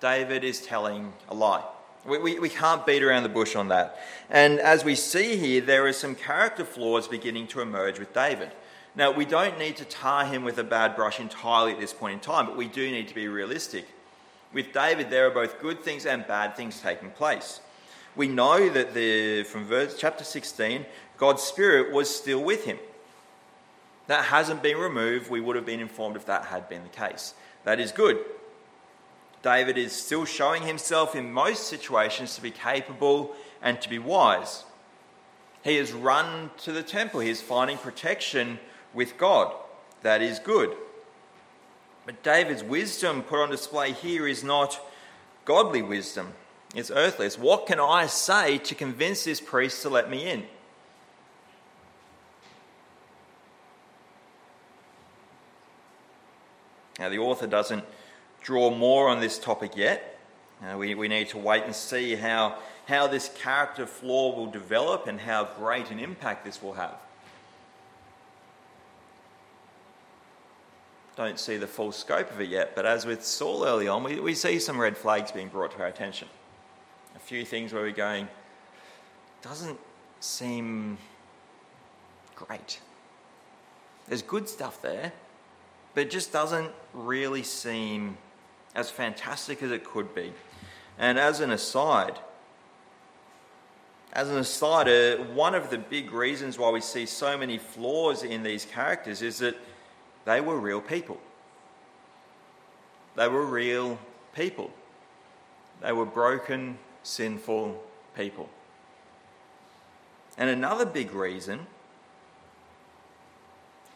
David 0.00 0.44
is 0.44 0.60
telling 0.60 1.12
a 1.28 1.34
lie. 1.34 1.64
We, 2.04 2.18
we, 2.18 2.38
we, 2.38 2.48
can't 2.48 2.86
beat 2.86 3.02
around 3.02 3.24
the 3.24 3.28
bush 3.28 3.56
on 3.56 3.68
that. 3.68 3.98
And 4.30 4.60
as 4.60 4.84
we 4.84 4.94
see 4.94 5.36
here, 5.36 5.60
there 5.60 5.86
are 5.86 5.92
some 5.92 6.14
character 6.14 6.64
flaws 6.64 7.08
beginning 7.08 7.48
to 7.48 7.60
emerge 7.60 7.98
with 7.98 8.14
David. 8.14 8.52
Now, 8.94 9.12
we 9.12 9.24
don't 9.24 9.58
need 9.58 9.76
to 9.76 9.84
tar 9.84 10.24
him 10.24 10.42
with 10.44 10.58
a 10.58 10.64
bad 10.64 10.96
brush 10.96 11.20
entirely 11.20 11.72
at 11.72 11.80
this 11.80 11.92
point 11.92 12.14
in 12.14 12.20
time, 12.20 12.46
but 12.46 12.56
we 12.56 12.66
do 12.66 12.90
need 12.90 13.08
to 13.08 13.14
be 13.14 13.28
realistic. 13.28 13.86
With 14.52 14.72
David, 14.72 15.10
there 15.10 15.26
are 15.26 15.30
both 15.30 15.60
good 15.60 15.82
things 15.82 16.06
and 16.06 16.26
bad 16.26 16.56
things 16.56 16.80
taking 16.80 17.10
place. 17.10 17.60
We 18.16 18.28
know 18.28 18.68
that 18.70 18.94
the, 18.94 19.44
from 19.44 19.66
verse, 19.66 19.96
chapter 19.98 20.24
16, 20.24 20.86
God's 21.16 21.42
Spirit 21.42 21.92
was 21.92 22.14
still 22.14 22.42
with 22.42 22.64
him. 22.64 22.78
That 24.08 24.24
hasn't 24.24 24.62
been 24.62 24.78
removed. 24.78 25.30
We 25.30 25.40
would 25.40 25.54
have 25.54 25.66
been 25.66 25.80
informed 25.80 26.16
if 26.16 26.26
that 26.26 26.46
had 26.46 26.68
been 26.68 26.82
the 26.82 26.88
case. 26.88 27.34
That 27.64 27.78
is 27.78 27.92
good. 27.92 28.18
David 29.42 29.78
is 29.78 29.92
still 29.92 30.24
showing 30.24 30.62
himself 30.62 31.14
in 31.14 31.32
most 31.32 31.68
situations 31.68 32.34
to 32.34 32.42
be 32.42 32.50
capable 32.50 33.36
and 33.62 33.80
to 33.80 33.88
be 33.88 33.98
wise. 33.98 34.64
He 35.62 35.76
has 35.76 35.92
run 35.92 36.50
to 36.58 36.72
the 36.72 36.82
temple, 36.82 37.20
he 37.20 37.30
is 37.30 37.42
finding 37.42 37.76
protection 37.78 38.58
with 38.94 39.18
God. 39.18 39.54
That 40.02 40.22
is 40.22 40.38
good. 40.38 40.74
But 42.06 42.22
David's 42.22 42.64
wisdom 42.64 43.22
put 43.22 43.42
on 43.42 43.50
display 43.50 43.92
here 43.92 44.26
is 44.26 44.42
not 44.42 44.80
godly 45.44 45.82
wisdom, 45.82 46.32
it's 46.74 46.90
earthly. 46.90 47.26
It's 47.26 47.38
what 47.38 47.66
can 47.66 47.80
I 47.80 48.06
say 48.06 48.58
to 48.58 48.74
convince 48.74 49.24
this 49.24 49.40
priest 49.40 49.82
to 49.82 49.88
let 49.88 50.10
me 50.10 50.28
in? 50.28 50.44
Now, 56.98 57.08
the 57.08 57.18
author 57.18 57.46
doesn't 57.46 57.84
draw 58.42 58.70
more 58.70 59.08
on 59.08 59.20
this 59.20 59.38
topic 59.38 59.76
yet. 59.76 60.18
Uh, 60.62 60.76
we, 60.76 60.94
we 60.94 61.06
need 61.06 61.28
to 61.28 61.38
wait 61.38 61.64
and 61.64 61.74
see 61.74 62.16
how, 62.16 62.58
how 62.86 63.06
this 63.06 63.30
character 63.36 63.86
flaw 63.86 64.34
will 64.34 64.50
develop 64.50 65.06
and 65.06 65.20
how 65.20 65.44
great 65.44 65.90
an 65.90 66.00
impact 66.00 66.44
this 66.44 66.60
will 66.60 66.72
have. 66.72 66.96
Don't 71.18 71.40
see 71.40 71.56
the 71.56 71.66
full 71.66 71.90
scope 71.90 72.30
of 72.30 72.40
it 72.40 72.48
yet, 72.48 72.76
but 72.76 72.86
as 72.86 73.04
with 73.04 73.24
Saul 73.24 73.64
early 73.64 73.88
on, 73.88 74.04
we, 74.04 74.20
we 74.20 74.36
see 74.36 74.60
some 74.60 74.80
red 74.80 74.96
flags 74.96 75.32
being 75.32 75.48
brought 75.48 75.72
to 75.72 75.80
our 75.80 75.88
attention. 75.88 76.28
A 77.16 77.18
few 77.18 77.44
things 77.44 77.72
where 77.72 77.82
we're 77.82 77.90
going, 77.90 78.28
doesn't 79.42 79.80
seem 80.20 80.96
great. 82.36 82.78
There's 84.06 84.22
good 84.22 84.48
stuff 84.48 84.80
there, 84.80 85.12
but 85.92 86.02
it 86.02 86.10
just 86.12 86.32
doesn't 86.32 86.70
really 86.94 87.42
seem 87.42 88.16
as 88.76 88.88
fantastic 88.88 89.60
as 89.60 89.72
it 89.72 89.82
could 89.82 90.14
be. 90.14 90.32
And 91.00 91.18
as 91.18 91.40
an 91.40 91.50
aside, 91.50 92.16
as 94.12 94.28
an 94.28 94.36
aside, 94.36 94.86
uh, 94.86 95.24
one 95.34 95.56
of 95.56 95.70
the 95.70 95.78
big 95.78 96.12
reasons 96.12 96.60
why 96.60 96.70
we 96.70 96.80
see 96.80 97.06
so 97.06 97.36
many 97.36 97.58
flaws 97.58 98.22
in 98.22 98.44
these 98.44 98.64
characters 98.64 99.20
is 99.20 99.38
that 99.38 99.56
they 100.28 100.42
were 100.42 100.58
real 100.58 100.82
people. 100.82 101.18
They 103.16 103.28
were 103.28 103.46
real 103.46 103.98
people. 104.34 104.70
They 105.80 105.92
were 105.92 106.04
broken, 106.04 106.76
sinful 107.02 107.82
people. 108.14 108.50
And 110.36 110.50
another 110.50 110.84
big 110.84 111.14
reason 111.14 111.66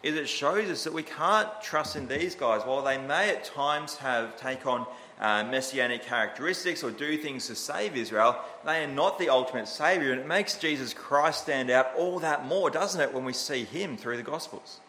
is 0.03 0.17
it 0.17 0.27
shows 0.27 0.71
us 0.71 0.85
that 0.85 0.95
we 0.95 1.03
can't 1.03 1.49
trust 1.61 1.97
in 1.97 2.09
these 2.09 2.35
guys. 2.35 2.63
While 2.63 2.83
they 2.83 2.97
may 2.97 3.29
at 3.29 3.45
times 3.45 3.97
have 3.97 4.35
take 4.41 4.67
on 4.67 4.87
uh, 5.21 5.45
messianic 5.45 6.03
characteristics 6.03 6.83
or 6.83 6.91
do 6.91 7.19
things 7.19 7.47
to 7.49 7.55
save 7.55 7.95
Israel, 7.95 8.41
they 8.65 8.83
are 8.83 8.89
not 8.89 9.19
the 9.19 9.29
ultimate 9.29 9.69
Saviour. 9.69 10.13
And 10.13 10.23
it 10.23 10.27
makes 10.27 10.57
Jesus 10.57 10.95
Christ 10.95 11.43
stand 11.43 11.71
out 11.71 11.89
all 11.95 12.19
that 12.21 12.47
more, 12.47 12.71
doesn't 12.71 13.03
it, 13.03 13.13
when 13.13 13.27
we 13.27 13.35
see 13.35 13.65
Him 13.65 13.99
through 13.99 14.17
the 14.17 14.23
Gospels? 14.23 14.81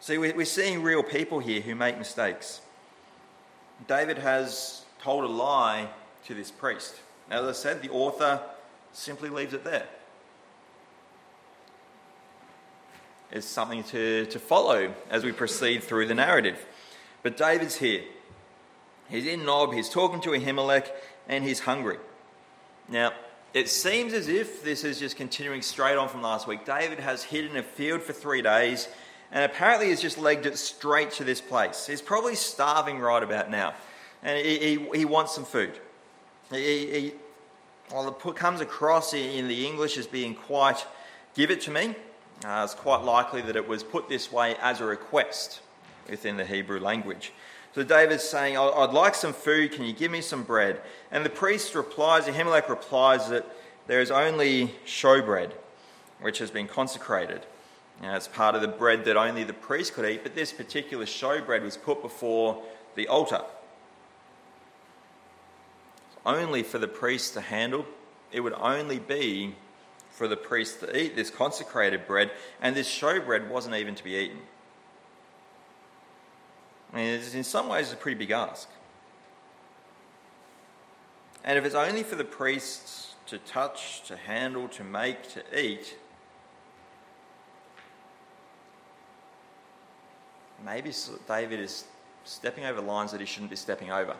See, 0.00 0.16
we're 0.16 0.44
seeing 0.44 0.82
real 0.82 1.02
people 1.02 1.40
here 1.40 1.60
who 1.60 1.74
make 1.74 1.98
mistakes. 1.98 2.60
David 3.86 4.18
has 4.18 4.84
told 5.02 5.24
a 5.24 5.28
lie 5.28 5.88
to 6.26 6.34
this 6.34 6.50
priest. 6.50 7.00
Now, 7.28 7.42
As 7.42 7.58
I 7.58 7.60
said, 7.60 7.82
the 7.82 7.90
author 7.90 8.40
simply 8.92 9.28
leaves 9.28 9.54
it 9.54 9.64
there. 9.64 9.86
It's 13.30 13.46
something 13.46 13.82
to, 13.84 14.26
to 14.26 14.38
follow 14.38 14.94
as 15.10 15.24
we 15.24 15.32
proceed 15.32 15.82
through 15.82 16.06
the 16.06 16.14
narrative. 16.14 16.64
But 17.22 17.36
David's 17.36 17.76
here. 17.76 18.02
He's 19.10 19.26
in 19.26 19.44
Nob, 19.44 19.72
he's 19.72 19.88
talking 19.88 20.20
to 20.22 20.30
Ahimelech, 20.30 20.88
and 21.28 21.44
he's 21.44 21.60
hungry. 21.60 21.98
Now, 22.88 23.12
it 23.54 23.68
seems 23.68 24.12
as 24.12 24.28
if 24.28 24.62
this 24.62 24.84
is 24.84 24.98
just 24.98 25.16
continuing 25.16 25.62
straight 25.62 25.96
on 25.96 26.08
from 26.08 26.22
last 26.22 26.46
week. 26.46 26.64
David 26.64 27.00
has 27.00 27.24
hid 27.24 27.46
in 27.46 27.56
a 27.56 27.62
field 27.62 28.02
for 28.02 28.12
three 28.12 28.42
days, 28.42 28.88
and 29.32 29.44
apparently 29.44 29.90
has 29.90 30.00
just 30.00 30.18
legged 30.18 30.46
it 30.46 30.58
straight 30.58 31.10
to 31.12 31.24
this 31.24 31.40
place. 31.40 31.86
He's 31.86 32.02
probably 32.02 32.34
starving 32.34 32.98
right 32.98 33.22
about 33.22 33.50
now, 33.50 33.74
and 34.22 34.44
he, 34.44 34.58
he, 34.58 34.98
he 34.98 35.04
wants 35.04 35.34
some 35.34 35.44
food. 35.44 35.78
He, 36.50 36.86
he, 36.86 37.12
well, 37.92 38.08
it 38.08 38.36
comes 38.36 38.60
across 38.60 39.14
in 39.14 39.48
the 39.48 39.66
English 39.66 39.96
as 39.98 40.06
being 40.06 40.34
quite, 40.34 40.84
give 41.34 41.50
it 41.50 41.60
to 41.62 41.70
me. 41.70 41.94
Uh, 42.44 42.62
it's 42.64 42.74
quite 42.74 43.02
likely 43.02 43.42
that 43.42 43.56
it 43.56 43.66
was 43.66 43.82
put 43.82 44.08
this 44.08 44.30
way 44.30 44.54
as 44.60 44.80
a 44.80 44.84
request 44.84 45.60
within 46.08 46.36
the 46.36 46.44
Hebrew 46.44 46.78
language. 46.78 47.32
So 47.74 47.82
David's 47.82 48.24
saying, 48.24 48.56
I'd 48.56 48.92
like 48.92 49.14
some 49.14 49.32
food, 49.32 49.72
can 49.72 49.84
you 49.84 49.92
give 49.92 50.10
me 50.10 50.20
some 50.20 50.42
bread? 50.42 50.80
And 51.10 51.24
the 51.24 51.30
priest 51.30 51.74
replies, 51.74 52.24
Ahimelech 52.24 52.68
replies 52.68 53.28
that 53.28 53.46
there 53.86 54.00
is 54.00 54.10
only 54.10 54.74
showbread, 54.86 55.52
which 56.20 56.38
has 56.38 56.50
been 56.50 56.66
consecrated. 56.66 57.42
Now, 58.00 58.14
it's 58.16 58.28
part 58.28 58.54
of 58.54 58.60
the 58.60 58.68
bread 58.68 59.04
that 59.06 59.16
only 59.16 59.44
the 59.44 59.52
priest 59.52 59.94
could 59.94 60.04
eat, 60.04 60.22
but 60.22 60.34
this 60.34 60.52
particular 60.52 61.04
showbread 61.04 61.62
was 61.62 61.76
put 61.76 62.00
before 62.00 62.62
the 62.94 63.08
altar 63.08 63.42
only 66.28 66.62
for 66.62 66.78
the 66.78 66.88
priest 66.88 67.34
to 67.34 67.40
handle. 67.40 67.86
It 68.30 68.40
would 68.40 68.52
only 68.52 68.98
be 68.98 69.54
for 70.10 70.28
the 70.28 70.36
priest 70.36 70.80
to 70.80 70.96
eat 70.96 71.16
this 71.16 71.30
consecrated 71.30 72.06
bread, 72.06 72.30
and 72.60 72.76
this 72.76 72.88
showbread 72.88 73.48
wasn't 73.48 73.74
even 73.74 73.94
to 73.94 74.04
be 74.04 74.12
eaten. 74.12 74.40
I 76.92 76.96
mean, 76.96 77.20
in 77.34 77.44
some 77.44 77.68
ways, 77.68 77.86
it's 77.86 77.94
a 77.94 77.96
pretty 77.96 78.18
big 78.18 78.30
ask. 78.30 78.68
And 81.44 81.58
if 81.58 81.64
it's 81.64 81.74
only 81.74 82.02
for 82.02 82.16
the 82.16 82.24
priests 82.24 83.14
to 83.26 83.38
touch, 83.38 84.02
to 84.08 84.16
handle, 84.16 84.68
to 84.68 84.84
make, 84.84 85.28
to 85.34 85.58
eat, 85.58 85.96
maybe 90.64 90.92
David 91.26 91.60
is 91.60 91.84
stepping 92.24 92.64
over 92.64 92.80
lines 92.80 93.12
that 93.12 93.20
he 93.20 93.26
shouldn't 93.26 93.50
be 93.50 93.56
stepping 93.56 93.90
over 93.90 94.16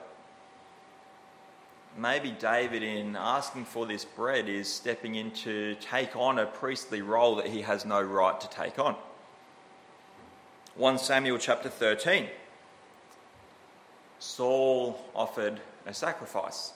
maybe 1.98 2.30
David, 2.30 2.82
in 2.82 3.16
asking 3.16 3.64
for 3.64 3.86
this 3.86 4.04
bread, 4.04 4.48
is 4.48 4.72
stepping 4.72 5.16
in 5.16 5.30
to 5.32 5.74
take 5.76 6.16
on 6.16 6.38
a 6.38 6.46
priestly 6.46 7.02
role 7.02 7.36
that 7.36 7.46
he 7.46 7.62
has 7.62 7.84
no 7.84 8.00
right 8.00 8.40
to 8.40 8.48
take 8.48 8.78
on. 8.78 8.96
1 10.76 10.98
Samuel 10.98 11.38
chapter 11.38 11.68
13. 11.68 12.28
Saul 14.20 15.00
offered 15.14 15.60
a 15.86 15.94
sacrifice. 15.94 16.72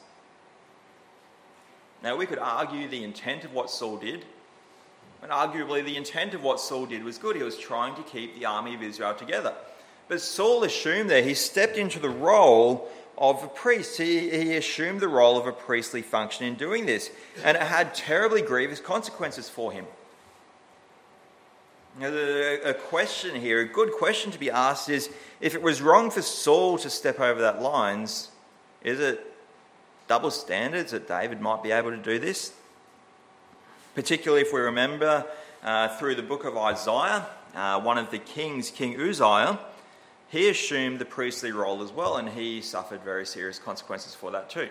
Now, 2.03 2.17
we 2.17 2.27
could 2.27 2.39
argue 2.39 2.89
the 2.89 3.05
intent 3.05 3.45
of 3.45 3.53
what 3.53 3.71
Saul 3.71 3.97
did, 3.97 4.25
and 5.23 5.31
arguably 5.31 5.85
the 5.85 5.97
intent 5.97 6.35
of 6.35 6.43
what 6.43 6.61
Saul 6.61 6.87
did 6.87 7.05
was 7.05 7.17
good. 7.17 7.37
He 7.37 7.43
was 7.43 7.57
trying 7.57 7.95
to 7.95 8.03
keep 8.03 8.39
the 8.39 8.45
army 8.45 8.75
of 8.75 8.83
Israel 8.83 9.15
together. 9.15 9.55
But 10.09 10.21
Saul 10.21 10.65
assumed 10.65 11.11
that 11.11 11.25
he 11.25 11.35
stepped 11.35 11.77
into 11.77 12.01
the 12.01 12.11
role 12.11 12.89
of 13.17 13.43
a 13.45 13.49
priest. 13.49 13.99
He, 13.99 14.31
he 14.31 14.57
assumed 14.57 15.01
the 15.01 15.09
role 15.09 15.39
of 15.39 15.47
a 15.47 15.53
priestly 15.53 16.03
function 16.03 16.47
in 16.47 16.57
doing 16.57 16.87
this, 16.87 17.11
and 17.45 17.57
it 17.57 17.63
had 17.63 17.95
terribly 17.95 18.43
grievous 18.43 18.81
consequences 18.81 19.49
for 19.49 19.71
him. 19.71 19.87
Now, 22.01 22.09
a 22.09 22.75
question 22.75 23.39
here, 23.39 23.61
a 23.61 23.67
good 23.67 23.93
question 23.93 24.33
to 24.33 24.39
be 24.39 24.51
asked 24.51 24.89
is 24.89 25.11
if 25.41 25.55
it 25.55 25.63
was 25.63 25.83
wrong 25.83 26.11
for 26.11 26.23
Saul 26.23 26.79
to 26.79 26.89
step 26.89 27.21
over 27.21 27.43
that 27.43 27.61
lines, 27.61 28.31
is 28.83 28.99
it 28.99 29.25
double 30.09 30.31
standards 30.31 30.93
that 30.93 31.07
David 31.07 31.41
might 31.41 31.63
be 31.63 31.71
able 31.71 31.91
to 31.91 31.99
do 31.99 32.19
this? 32.19 32.55
Particularly 33.95 34.43
if 34.43 34.53
we 34.55 34.61
remember 34.61 35.27
uh, 35.63 35.89
through 35.99 36.15
the 36.15 36.23
book 36.23 36.45
of 36.45 36.57
Isaiah, 36.57 37.27
uh, 37.55 37.79
one 37.81 37.99
of 37.99 38.11
the 38.11 38.19
kings, 38.19 38.71
King 38.71 38.99
Uzziah, 38.99 39.59
he 40.31 40.49
assumed 40.49 40.99
the 40.99 41.05
priestly 41.05 41.53
role 41.53 41.83
as 41.83 41.93
well, 41.93 42.17
and 42.17 42.31
he 42.31 42.63
suffered 42.63 43.03
very 43.03 43.27
serious 43.27 43.59
consequences 43.59 44.15
for 44.15 44.31
that 44.31 44.49
too. 44.49 44.71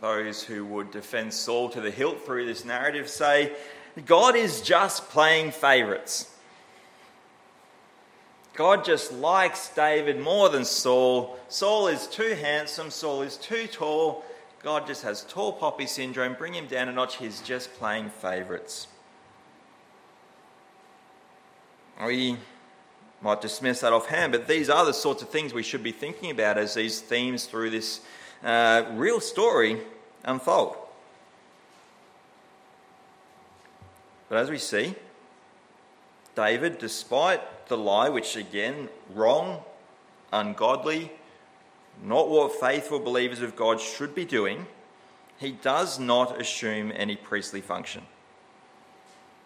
Those 0.00 0.42
who 0.42 0.64
would 0.64 0.90
defend 0.90 1.32
Saul 1.32 1.68
to 1.70 1.80
the 1.80 1.92
hilt 1.92 2.26
through 2.26 2.46
this 2.46 2.64
narrative 2.64 3.08
say, 3.08 3.52
God 4.06 4.34
is 4.34 4.60
just 4.60 5.08
playing 5.10 5.52
favourites. 5.52 6.34
God 8.54 8.84
just 8.84 9.12
likes 9.12 9.68
David 9.68 10.18
more 10.18 10.48
than 10.48 10.64
Saul. 10.64 11.38
Saul 11.48 11.86
is 11.86 12.08
too 12.08 12.34
handsome, 12.34 12.90
Saul 12.90 13.22
is 13.22 13.36
too 13.36 13.68
tall. 13.68 14.24
God 14.62 14.86
just 14.86 15.02
has 15.04 15.24
tall 15.24 15.54
poppy 15.54 15.86
syndrome. 15.86 16.34
Bring 16.34 16.54
him 16.54 16.66
down 16.66 16.88
a 16.88 16.92
notch. 16.92 17.16
He's 17.16 17.40
just 17.40 17.72
playing 17.74 18.10
favourites. 18.10 18.88
We 22.04 22.36
might 23.22 23.40
dismiss 23.40 23.80
that 23.80 23.92
offhand, 23.92 24.32
but 24.32 24.48
these 24.48 24.70
are 24.70 24.84
the 24.84 24.92
sorts 24.94 25.22
of 25.22 25.28
things 25.28 25.52
we 25.52 25.62
should 25.62 25.82
be 25.82 25.92
thinking 25.92 26.30
about 26.30 26.56
as 26.56 26.74
these 26.74 27.00
themes 27.00 27.44
through 27.44 27.70
this 27.70 28.00
uh, 28.42 28.84
real 28.92 29.20
story 29.20 29.80
unfold. 30.24 30.76
But 34.28 34.38
as 34.38 34.50
we 34.50 34.58
see, 34.58 34.94
David, 36.34 36.78
despite 36.78 37.68
the 37.68 37.76
lie, 37.76 38.08
which 38.08 38.36
again, 38.36 38.88
wrong, 39.12 39.62
ungodly, 40.32 41.12
not 42.02 42.28
what 42.28 42.58
faithful 42.60 42.98
believers 42.98 43.42
of 43.42 43.56
God 43.56 43.80
should 43.80 44.14
be 44.14 44.24
doing, 44.24 44.66
he 45.38 45.52
does 45.52 45.98
not 45.98 46.40
assume 46.40 46.92
any 46.94 47.16
priestly 47.16 47.60
function. 47.60 48.02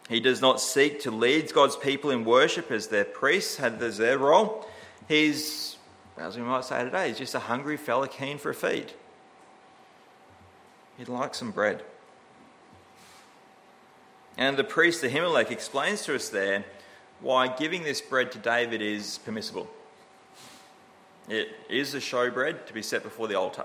He 0.09 0.21
does 0.21 0.41
not 0.41 0.61
seek 0.61 1.01
to 1.01 1.11
lead 1.11 1.53
God's 1.53 1.77
people 1.77 2.11
in 2.11 2.25
worship 2.25 2.71
as 2.71 2.89
their 2.89 3.05
priests 3.05 3.57
had 3.57 3.83
as 3.83 3.97
their 3.97 4.19
role. 4.19 4.67
He's, 5.09 5.77
as 6.19 6.37
we 6.37 6.43
might 6.43 6.65
say 6.65 6.85
today, 6.85 7.09
he's 7.09 7.19
just 7.19 7.35
a 7.35 7.41
hungry 7.41 7.77
fella 7.77 8.09
keen 8.09 8.39
for 8.39 8.51
a 8.51 8.55
feed. 8.55 8.93
He'd 10.99 11.09
like 11.09 11.35
some 11.35 11.51
bread. 11.51 11.83
And 14.37 14.57
the 14.57 14.65
priest 14.65 15.03
Ahimelech 15.03 15.51
explains 15.51 16.03
to 16.03 16.15
us 16.15 16.29
there 16.29 16.65
why 17.21 17.49
giving 17.49 17.85
this 17.85 18.01
bread 18.01 18.33
to 18.33 18.39
David 18.39 18.83
is 18.83 19.19
permissible. 19.19 19.69
It 21.29 21.49
is 21.69 21.95
a 21.95 21.99
showbread 21.99 22.67
to 22.67 22.73
be 22.73 22.83
set 22.83 23.03
before 23.03 23.29
the 23.29 23.35
altar. 23.35 23.65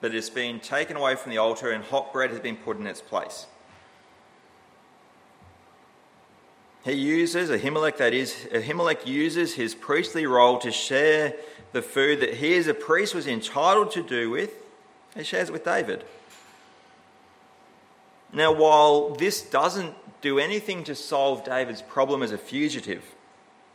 But 0.00 0.14
it's 0.14 0.30
been 0.30 0.60
taken 0.60 0.96
away 0.96 1.14
from 1.14 1.30
the 1.30 1.38
altar 1.38 1.70
and 1.70 1.84
hot 1.84 2.12
bread 2.12 2.30
has 2.30 2.40
been 2.40 2.56
put 2.56 2.78
in 2.78 2.86
its 2.86 3.00
place. 3.00 3.46
He 6.84 6.92
uses, 6.92 7.48
Ahimelech 7.48 7.96
that 7.96 8.12
is, 8.12 8.34
Ahimelech 8.52 9.06
uses 9.06 9.54
his 9.54 9.74
priestly 9.74 10.26
role 10.26 10.58
to 10.58 10.70
share 10.70 11.34
the 11.72 11.80
food 11.80 12.20
that 12.20 12.34
he 12.34 12.56
as 12.56 12.66
a 12.66 12.74
priest 12.74 13.14
was 13.14 13.26
entitled 13.26 13.90
to 13.92 14.02
do 14.02 14.30
with. 14.30 14.50
He 15.16 15.22
shares 15.22 15.48
it 15.48 15.52
with 15.52 15.64
David. 15.64 16.04
Now, 18.32 18.52
while 18.52 19.10
this 19.10 19.40
doesn't 19.40 19.94
do 20.20 20.38
anything 20.38 20.84
to 20.84 20.94
solve 20.94 21.44
David's 21.44 21.80
problem 21.82 22.22
as 22.22 22.32
a 22.32 22.38
fugitive, 22.38 23.13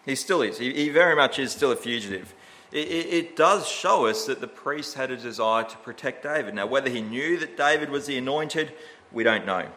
he 0.05 0.15
still 0.15 0.41
is. 0.41 0.57
He, 0.57 0.73
he 0.73 0.89
very 0.89 1.15
much 1.15 1.39
is 1.39 1.51
still 1.51 1.71
a 1.71 1.75
fugitive. 1.75 2.33
It, 2.71 2.87
it, 2.87 3.13
it 3.13 3.35
does 3.35 3.67
show 3.67 4.05
us 4.05 4.25
that 4.25 4.41
the 4.41 4.47
priest 4.47 4.95
had 4.95 5.11
a 5.11 5.17
desire 5.17 5.63
to 5.63 5.77
protect 5.77 6.23
David. 6.23 6.53
Now, 6.53 6.67
whether 6.67 6.89
he 6.89 7.01
knew 7.01 7.37
that 7.39 7.57
David 7.57 7.89
was 7.89 8.05
the 8.05 8.17
anointed, 8.17 8.73
we 9.11 9.23
don't 9.23 9.45
know. 9.45 9.67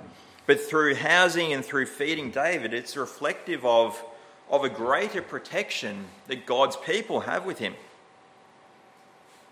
But 0.46 0.60
through 0.60 0.96
housing 0.96 1.52
and 1.52 1.64
through 1.64 1.86
feeding 1.86 2.30
David, 2.30 2.74
it's 2.74 2.96
reflective 2.96 3.64
of, 3.64 4.02
of 4.50 4.64
a 4.64 4.68
greater 4.68 5.22
protection 5.22 6.06
that 6.26 6.46
God's 6.46 6.76
people 6.76 7.20
have 7.20 7.46
with 7.46 7.58
him. 7.58 7.74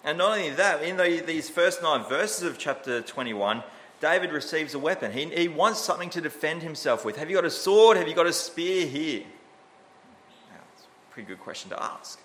And 0.03 0.19
not 0.19 0.39
only 0.39 0.51
that, 0.51 0.83
in 0.83 0.97
the, 0.97 1.23
these 1.25 1.49
first 1.49 1.83
nine 1.83 2.05
verses 2.05 2.43
of 2.43 2.59
chapter 2.59 3.03
21, 3.03 3.63
David 4.01 4.33
receives 4.33 4.75
a 4.75 4.79
weapon. 4.79 5.13
He, 5.13 5.27
he 5.27 5.49
wants 5.49 5.81
something 5.81 6.11
to 6.11 6.21
defend 6.21 6.63
himself 6.63 7.05
with. 7.05 7.17
Have 7.17 7.29
you 7.29 7.37
got 7.37 7.45
a 7.45 7.51
sword? 7.51 7.99
Have 7.99 8.09
you 8.09 8.15
got 8.15 8.27
a 8.27 8.33
spear 8.33 8.87
here? 8.87 9.25
Pretty 11.11 11.29
good 11.29 11.41
question 11.41 11.71
to 11.71 11.83
ask. 11.83 12.21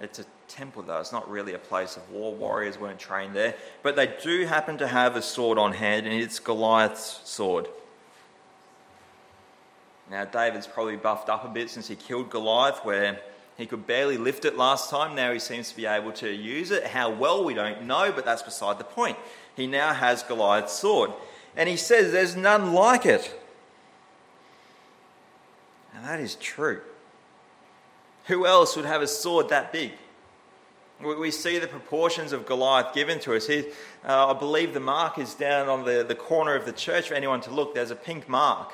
It's 0.00 0.18
a 0.18 0.26
temple, 0.48 0.82
though. 0.82 0.98
It's 0.98 1.12
not 1.12 1.30
really 1.30 1.54
a 1.54 1.58
place 1.58 1.96
of 1.96 2.10
war. 2.10 2.34
Warriors 2.34 2.78
weren't 2.78 2.98
trained 2.98 3.34
there. 3.34 3.54
But 3.82 3.96
they 3.96 4.12
do 4.22 4.44
happen 4.46 4.76
to 4.78 4.88
have 4.88 5.16
a 5.16 5.22
sword 5.22 5.56
on 5.56 5.72
hand, 5.72 6.06
and 6.06 6.14
it's 6.14 6.38
Goliath's 6.38 7.20
sword. 7.24 7.68
Now, 10.10 10.24
David's 10.24 10.66
probably 10.66 10.96
buffed 10.96 11.28
up 11.28 11.44
a 11.44 11.48
bit 11.48 11.70
since 11.70 11.88
he 11.88 11.96
killed 11.96 12.28
Goliath, 12.30 12.84
where 12.84 13.20
he 13.56 13.66
could 13.66 13.86
barely 13.86 14.18
lift 14.18 14.44
it 14.44 14.56
last 14.56 14.90
time. 14.90 15.14
Now 15.14 15.32
he 15.32 15.38
seems 15.38 15.70
to 15.70 15.76
be 15.76 15.86
able 15.86 16.12
to 16.12 16.30
use 16.30 16.70
it. 16.70 16.84
How 16.88 17.10
well, 17.10 17.44
we 17.44 17.54
don't 17.54 17.84
know, 17.84 18.12
but 18.12 18.24
that's 18.24 18.42
beside 18.42 18.78
the 18.78 18.84
point. 18.84 19.16
He 19.56 19.66
now 19.66 19.94
has 19.94 20.22
Goliath's 20.22 20.72
sword. 20.72 21.12
And 21.56 21.68
he 21.68 21.76
says 21.76 22.10
there's 22.10 22.34
none 22.34 22.72
like 22.72 23.06
it. 23.06 23.40
And 25.94 26.04
that 26.04 26.18
is 26.18 26.34
true. 26.34 26.80
Who 28.24 28.46
else 28.46 28.76
would 28.76 28.86
have 28.86 29.02
a 29.02 29.06
sword 29.06 29.50
that 29.50 29.72
big? 29.72 29.92
We 31.00 31.30
see 31.30 31.58
the 31.58 31.66
proportions 31.66 32.32
of 32.32 32.46
Goliath 32.46 32.94
given 32.94 33.18
to 33.20 33.34
us. 33.34 33.46
He, 33.46 33.66
uh, 34.06 34.28
I 34.28 34.32
believe 34.32 34.72
the 34.72 34.80
mark 34.80 35.18
is 35.18 35.34
down 35.34 35.68
on 35.68 35.84
the, 35.84 36.04
the 36.06 36.14
corner 36.14 36.54
of 36.54 36.64
the 36.64 36.72
church 36.72 37.08
for 37.08 37.14
anyone 37.14 37.40
to 37.42 37.50
look. 37.50 37.74
There's 37.74 37.90
a 37.90 37.96
pink 37.96 38.28
mark. 38.28 38.72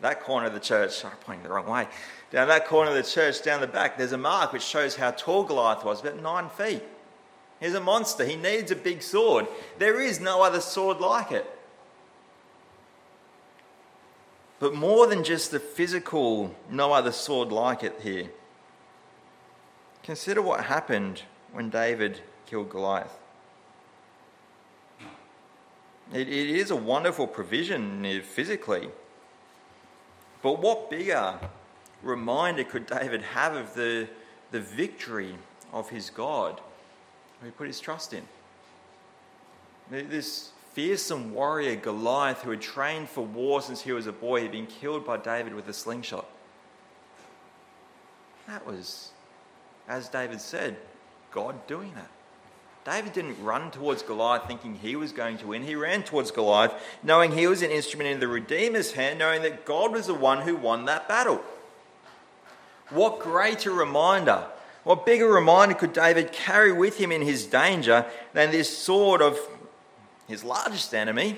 That 0.00 0.22
corner 0.22 0.46
of 0.46 0.54
the 0.54 0.60
church, 0.60 1.04
I'm 1.04 1.12
pointing 1.20 1.44
the 1.44 1.50
wrong 1.50 1.66
way. 1.66 1.86
Down 2.30 2.48
that 2.48 2.66
corner 2.66 2.90
of 2.90 2.96
the 2.96 3.02
church, 3.02 3.42
down 3.42 3.60
the 3.60 3.66
back, 3.66 3.96
there's 3.96 4.12
a 4.12 4.18
mark 4.18 4.52
which 4.52 4.62
shows 4.62 4.96
how 4.96 5.10
tall 5.12 5.44
Goliath 5.44 5.84
was, 5.84 6.00
about 6.00 6.20
nine 6.20 6.48
feet. 6.48 6.82
He's 7.60 7.74
a 7.74 7.80
monster. 7.80 8.24
He 8.24 8.36
needs 8.36 8.70
a 8.70 8.76
big 8.76 9.02
sword. 9.02 9.46
There 9.78 10.00
is 10.00 10.20
no 10.20 10.42
other 10.42 10.60
sword 10.60 10.98
like 10.98 11.32
it. 11.32 11.46
But 14.58 14.74
more 14.74 15.06
than 15.06 15.24
just 15.24 15.50
the 15.50 15.60
physical, 15.60 16.54
no 16.70 16.92
other 16.92 17.12
sword 17.12 17.52
like 17.52 17.82
it 17.82 18.00
here. 18.02 18.30
Consider 20.02 20.42
what 20.42 20.64
happened 20.64 21.22
when 21.52 21.70
David 21.70 22.20
killed 22.46 22.70
Goliath. 22.70 23.16
It, 26.12 26.28
it 26.28 26.50
is 26.50 26.70
a 26.70 26.76
wonderful 26.76 27.26
provision 27.26 28.20
physically. 28.22 28.88
But 30.42 30.60
what 30.60 30.90
bigger 30.90 31.38
reminder 32.02 32.64
could 32.64 32.86
David 32.86 33.22
have 33.22 33.54
of 33.54 33.74
the, 33.74 34.08
the 34.50 34.60
victory 34.60 35.36
of 35.72 35.90
his 35.90 36.10
God 36.10 36.60
who 37.40 37.46
he 37.46 37.52
put 37.52 37.66
his 37.66 37.78
trust 37.78 38.12
in? 38.12 38.22
This 39.90 40.52
fearsome 40.72 41.34
warrior 41.34 41.76
Goliath, 41.76 42.42
who 42.42 42.50
had 42.50 42.60
trained 42.60 43.08
for 43.08 43.24
war 43.24 43.60
since 43.60 43.80
he 43.80 43.92
was 43.92 44.06
a 44.06 44.12
boy, 44.12 44.42
had 44.42 44.52
been 44.52 44.66
killed 44.66 45.04
by 45.04 45.16
David 45.16 45.54
with 45.54 45.68
a 45.68 45.72
slingshot. 45.72 46.26
That 48.46 48.64
was, 48.66 49.10
as 49.90 50.08
David 50.08 50.40
said, 50.40 50.76
God 51.32 51.66
doing 51.66 51.92
that. 51.94 52.10
David 52.84 53.12
didn't 53.12 53.42
run 53.42 53.72
towards 53.72 54.02
Goliath 54.02 54.46
thinking 54.46 54.76
he 54.76 54.94
was 54.96 55.12
going 55.12 55.36
to 55.38 55.48
win. 55.48 55.64
He 55.64 55.74
ran 55.74 56.04
towards 56.04 56.30
Goliath 56.30 56.72
knowing 57.02 57.32
he 57.32 57.48
was 57.48 57.60
an 57.60 57.72
instrument 57.72 58.08
in 58.08 58.20
the 58.20 58.28
Redeemer's 58.28 58.92
hand, 58.92 59.18
knowing 59.18 59.42
that 59.42 59.66
God 59.66 59.92
was 59.92 60.06
the 60.06 60.14
one 60.14 60.42
who 60.42 60.56
won 60.56 60.84
that 60.84 61.08
battle. 61.08 61.42
What 62.88 63.18
greater 63.18 63.72
reminder, 63.72 64.46
what 64.84 65.04
bigger 65.04 65.28
reminder 65.28 65.74
could 65.74 65.92
David 65.92 66.32
carry 66.32 66.72
with 66.72 66.96
him 66.96 67.10
in 67.10 67.22
his 67.22 67.44
danger 67.44 68.06
than 68.32 68.52
this 68.52 68.74
sword 68.76 69.20
of 69.20 69.38
his 70.28 70.44
largest 70.44 70.94
enemy 70.94 71.36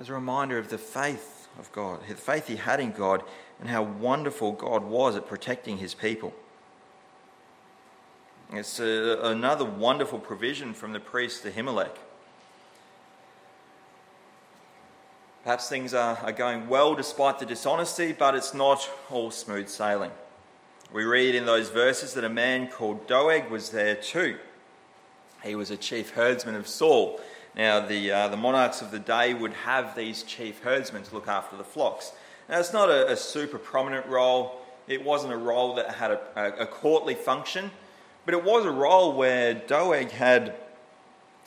as 0.00 0.08
a 0.08 0.14
reminder 0.14 0.58
of 0.58 0.70
the 0.70 0.78
faith 0.78 1.48
of 1.58 1.70
God, 1.72 2.00
the 2.08 2.14
faith 2.14 2.48
he 2.48 2.56
had 2.56 2.80
in 2.80 2.92
God, 2.92 3.22
and 3.60 3.68
how 3.68 3.82
wonderful 3.82 4.52
God 4.52 4.84
was 4.84 5.14
at 5.14 5.28
protecting 5.28 5.76
his 5.78 5.92
people. 5.92 6.32
It's 8.52 8.80
a, 8.80 9.18
another 9.22 9.64
wonderful 9.64 10.18
provision 10.18 10.72
from 10.72 10.92
the 10.92 11.00
priest 11.00 11.44
Ahimelech. 11.44 11.96
Perhaps 15.42 15.68
things 15.68 15.92
are, 15.92 16.18
are 16.22 16.32
going 16.32 16.68
well 16.68 16.94
despite 16.94 17.38
the 17.38 17.46
dishonesty, 17.46 18.12
but 18.12 18.34
it's 18.34 18.54
not 18.54 18.88
all 19.10 19.30
smooth 19.30 19.68
sailing. 19.68 20.10
We 20.92 21.04
read 21.04 21.34
in 21.34 21.44
those 21.44 21.68
verses 21.68 22.14
that 22.14 22.24
a 22.24 22.30
man 22.30 22.68
called 22.68 23.06
Doeg 23.06 23.50
was 23.50 23.70
there 23.70 23.94
too. 23.94 24.38
He 25.44 25.54
was 25.54 25.70
a 25.70 25.76
chief 25.76 26.10
herdsman 26.10 26.54
of 26.54 26.66
Saul. 26.66 27.20
Now, 27.54 27.80
the, 27.80 28.10
uh, 28.10 28.28
the 28.28 28.36
monarchs 28.38 28.80
of 28.80 28.90
the 28.90 28.98
day 28.98 29.34
would 29.34 29.52
have 29.52 29.94
these 29.94 30.22
chief 30.22 30.62
herdsmen 30.62 31.02
to 31.02 31.14
look 31.14 31.28
after 31.28 31.56
the 31.56 31.64
flocks. 31.64 32.12
Now, 32.48 32.60
it's 32.60 32.72
not 32.72 32.88
a, 32.88 33.12
a 33.12 33.16
super 33.16 33.58
prominent 33.58 34.06
role, 34.06 34.62
it 34.86 35.04
wasn't 35.04 35.34
a 35.34 35.36
role 35.36 35.74
that 35.74 35.90
had 35.90 36.12
a, 36.12 36.20
a, 36.34 36.62
a 36.62 36.66
courtly 36.66 37.14
function. 37.14 37.70
But 38.28 38.34
it 38.34 38.44
was 38.44 38.66
a 38.66 38.70
role 38.70 39.14
where 39.14 39.54
Doeg 39.54 40.10
had, 40.10 40.54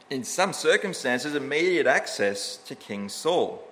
in 0.10 0.24
some 0.24 0.52
circumstances, 0.52 1.36
immediate 1.36 1.86
access 1.86 2.58
to 2.58 2.74
King 2.74 3.08
Saul. 3.08 3.64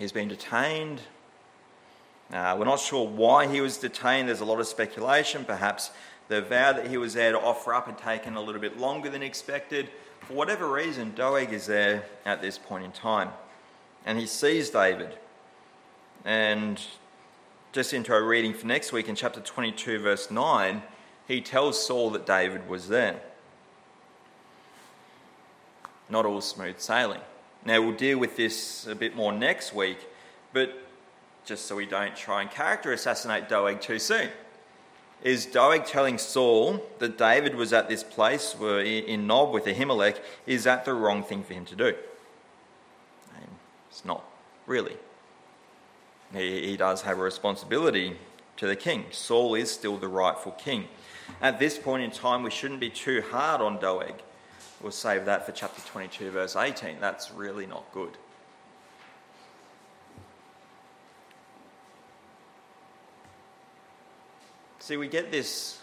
He's 0.00 0.10
been 0.10 0.26
detained. 0.26 1.02
Uh, 2.32 2.56
we're 2.58 2.64
not 2.64 2.80
sure 2.80 3.06
why 3.06 3.46
he 3.46 3.60
was 3.60 3.76
detained. 3.76 4.26
There's 4.26 4.40
a 4.40 4.44
lot 4.44 4.58
of 4.58 4.66
speculation. 4.66 5.44
Perhaps 5.44 5.92
the 6.26 6.42
vow 6.42 6.72
that 6.72 6.88
he 6.88 6.96
was 6.96 7.14
there 7.14 7.30
to 7.30 7.38
offer 7.38 7.72
up 7.72 7.86
had 7.86 7.98
taken 7.98 8.34
a 8.34 8.42
little 8.42 8.60
bit 8.60 8.78
longer 8.78 9.08
than 9.08 9.22
expected. 9.22 9.90
For 10.22 10.32
whatever 10.32 10.68
reason, 10.68 11.14
Doeg 11.14 11.52
is 11.52 11.66
there 11.66 12.02
at 12.26 12.42
this 12.42 12.58
point 12.58 12.84
in 12.84 12.90
time. 12.90 13.30
And 14.04 14.18
he 14.18 14.26
sees 14.26 14.70
David. 14.70 15.16
And 16.24 16.84
just 17.78 17.94
into 17.94 18.12
our 18.12 18.24
reading 18.24 18.52
for 18.52 18.66
next 18.66 18.90
week 18.90 19.08
in 19.08 19.14
chapter 19.14 19.38
22, 19.38 20.00
verse 20.00 20.32
9, 20.32 20.82
he 21.28 21.40
tells 21.40 21.80
Saul 21.80 22.10
that 22.10 22.26
David 22.26 22.68
was 22.68 22.88
there. 22.88 23.20
Not 26.08 26.26
all 26.26 26.40
smooth 26.40 26.80
sailing. 26.80 27.20
Now, 27.64 27.80
we'll 27.80 27.94
deal 27.94 28.18
with 28.18 28.36
this 28.36 28.88
a 28.88 28.96
bit 28.96 29.14
more 29.14 29.30
next 29.30 29.72
week, 29.72 29.98
but 30.52 30.76
just 31.44 31.66
so 31.66 31.76
we 31.76 31.86
don't 31.86 32.16
try 32.16 32.42
and 32.42 32.50
character 32.50 32.92
assassinate 32.92 33.48
Doeg 33.48 33.80
too 33.80 34.00
soon. 34.00 34.28
Is 35.22 35.46
Doeg 35.46 35.84
telling 35.84 36.18
Saul 36.18 36.84
that 36.98 37.16
David 37.16 37.54
was 37.54 37.72
at 37.72 37.88
this 37.88 38.02
place 38.02 38.56
in 38.60 39.28
Nob 39.28 39.52
with 39.52 39.66
Ahimelech? 39.66 40.16
Is 40.48 40.64
that 40.64 40.84
the 40.84 40.94
wrong 40.94 41.22
thing 41.22 41.44
for 41.44 41.54
him 41.54 41.64
to 41.66 41.76
do? 41.76 41.94
It's 43.88 44.04
not, 44.04 44.24
really. 44.66 44.96
He, 46.32 46.66
he 46.66 46.76
does 46.76 47.02
have 47.02 47.18
a 47.18 47.22
responsibility 47.22 48.16
to 48.56 48.66
the 48.66 48.76
king. 48.76 49.06
Saul 49.10 49.54
is 49.54 49.70
still 49.70 49.96
the 49.96 50.08
rightful 50.08 50.52
king. 50.52 50.88
At 51.40 51.58
this 51.58 51.78
point 51.78 52.02
in 52.02 52.10
time, 52.10 52.42
we 52.42 52.50
shouldn't 52.50 52.80
be 52.80 52.90
too 52.90 53.22
hard 53.30 53.60
on 53.60 53.78
Doeg. 53.78 54.14
We'll 54.80 54.92
save 54.92 55.24
that 55.24 55.44
for 55.44 55.52
chapter 55.52 55.80
22, 55.82 56.30
verse 56.30 56.56
18. 56.56 57.00
That's 57.00 57.30
really 57.30 57.66
not 57.66 57.84
good. 57.92 58.16
See, 64.78 64.96
we 64.96 65.08
get 65.08 65.30
this 65.30 65.80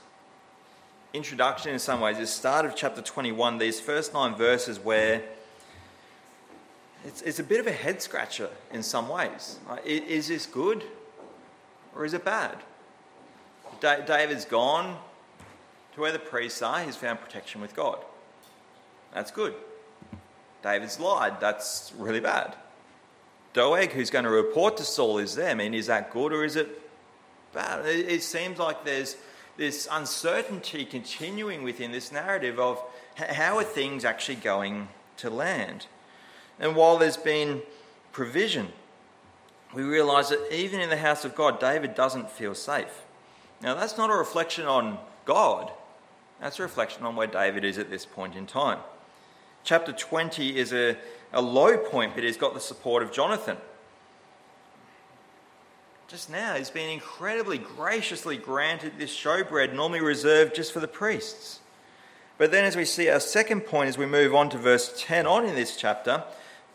introduction 1.14 1.72
in 1.72 1.80
some 1.80 2.02
ways, 2.02 2.18
the 2.18 2.28
start 2.28 2.66
of 2.66 2.76
chapter 2.76 3.02
21, 3.02 3.58
these 3.58 3.80
first 3.80 4.14
nine 4.14 4.36
verses 4.36 4.80
where 4.80 5.22
it's, 7.06 7.22
it's 7.22 7.40
a 7.40 7.44
bit 7.44 7.60
of 7.60 7.68
a 7.68 7.72
head 7.72 8.02
scratcher 8.02 8.50
in 8.72 8.82
some 8.84 9.08
ways. 9.08 9.60
Is 9.86 10.28
this 10.28 10.46
good 10.46 10.84
or 11.96 12.06
is 12.06 12.14
it 12.14 12.26
bad? 12.26 12.58
David's 13.80 14.46
gone 14.46 14.98
to 15.94 16.02
where 16.02 16.12
the 16.12 16.20
priests 16.20 16.62
are, 16.62 16.82
he's 16.82 16.96
found 16.96 17.22
protection 17.22 17.62
with 17.62 17.76
God. 17.76 18.00
That's 19.14 19.32
good. 19.32 19.54
David's 20.64 21.00
lied, 21.00 21.40
that's 21.40 21.94
really 21.98 22.20
bad. 22.20 22.56
Doeg, 23.54 23.92
who's 23.92 24.10
going 24.10 24.26
to 24.26 24.32
report 24.32 24.76
to 24.78 24.84
Saul, 24.84 25.20
is 25.20 25.36
there. 25.36 25.52
I 25.52 25.54
mean, 25.54 25.74
is 25.74 25.88
that 25.88 26.12
good 26.12 26.34
or 26.34 26.44
is 26.44 26.58
it 26.58 26.82
bad? 27.54 27.86
It, 27.86 28.24
seems 28.24 28.60
like 28.60 28.84
there's 28.84 29.16
this 29.56 29.88
uncertainty 29.90 30.84
continuing 30.84 31.64
within 31.64 31.94
this 31.94 32.12
narrative 32.12 32.60
of 32.60 32.84
how 33.16 33.58
are 33.58 33.64
things 33.64 34.04
actually 34.04 34.36
going 34.36 34.90
to 35.18 35.30
land. 35.30 35.88
And 36.60 36.76
while 36.76 36.98
there's 36.98 37.18
been 37.18 37.62
provision, 38.12 38.70
we 39.74 39.84
realize 39.84 40.30
that 40.30 40.54
even 40.54 40.80
in 40.80 40.90
the 40.90 40.98
house 40.98 41.26
of 41.26 41.36
God, 41.36 41.60
David 41.60 41.96
doesn't 41.96 42.30
feel 42.30 42.56
safe. 42.56 43.04
Now, 43.62 43.74
that's 43.74 43.98
not 43.98 44.10
a 44.10 44.16
reflection 44.16 44.66
on 44.66 44.98
God, 45.26 45.72
that's 46.40 46.60
a 46.60 46.64
reflection 46.64 47.04
on 47.04 47.16
where 47.16 47.28
David 47.28 47.64
is 47.64 47.78
at 47.78 47.90
this 47.90 48.06
point 48.06 48.36
in 48.36 48.46
time. 48.46 48.80
Chapter 49.64 49.92
20 49.92 50.58
is 50.58 50.72
a, 50.74 50.96
a 51.34 51.42
low 51.42 51.78
point, 51.78 52.14
but 52.14 52.24
he's 52.24 52.38
got 52.38 52.54
the 52.54 52.60
support 52.60 53.02
of 53.02 53.12
Jonathan. 53.12 53.58
Just 56.08 56.30
now, 56.30 56.54
he's 56.54 56.70
been 56.70 56.90
incredibly 56.90 57.58
graciously 57.58 58.38
granted 58.38 58.94
this 59.00 59.16
showbread 59.16 59.74
normally 59.74 60.02
reserved 60.02 60.56
just 60.56 60.72
for 60.72 60.80
the 60.80 60.88
priests. 60.88 61.62
But 62.38 62.52
then, 62.52 62.64
as 62.64 62.76
we 62.76 62.86
see 62.86 63.10
our 63.10 63.20
second 63.20 63.62
point 63.62 63.90
as 63.90 63.98
we 63.98 64.06
move 64.06 64.36
on 64.36 64.50
to 64.52 64.58
verse 64.58 64.94
10 64.98 65.26
on 65.26 65.46
in 65.46 65.56
this 65.56 65.76
chapter, 65.76 66.24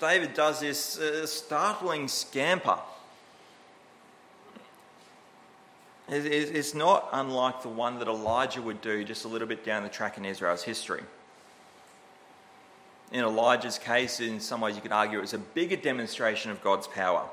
David 0.00 0.32
does 0.32 0.60
this 0.60 0.98
uh, 0.98 1.26
startling 1.26 2.08
scamper. 2.08 2.78
It's 6.08 6.74
not 6.74 7.08
unlike 7.12 7.62
the 7.62 7.68
one 7.68 8.00
that 8.00 8.08
Elijah 8.08 8.60
would 8.60 8.80
do 8.80 9.04
just 9.04 9.24
a 9.24 9.28
little 9.28 9.46
bit 9.46 9.64
down 9.64 9.84
the 9.84 9.88
track 9.88 10.18
in 10.18 10.24
Israel's 10.24 10.64
history. 10.64 11.02
In 13.12 13.20
Elijah's 13.20 13.78
case, 13.78 14.18
in 14.18 14.40
some 14.40 14.60
ways 14.60 14.74
you 14.74 14.82
could 14.82 14.90
argue 14.90 15.18
it 15.18 15.20
was 15.20 15.34
a 15.34 15.38
bigger 15.38 15.76
demonstration 15.76 16.50
of 16.50 16.60
God's 16.62 16.88
power, 16.88 17.28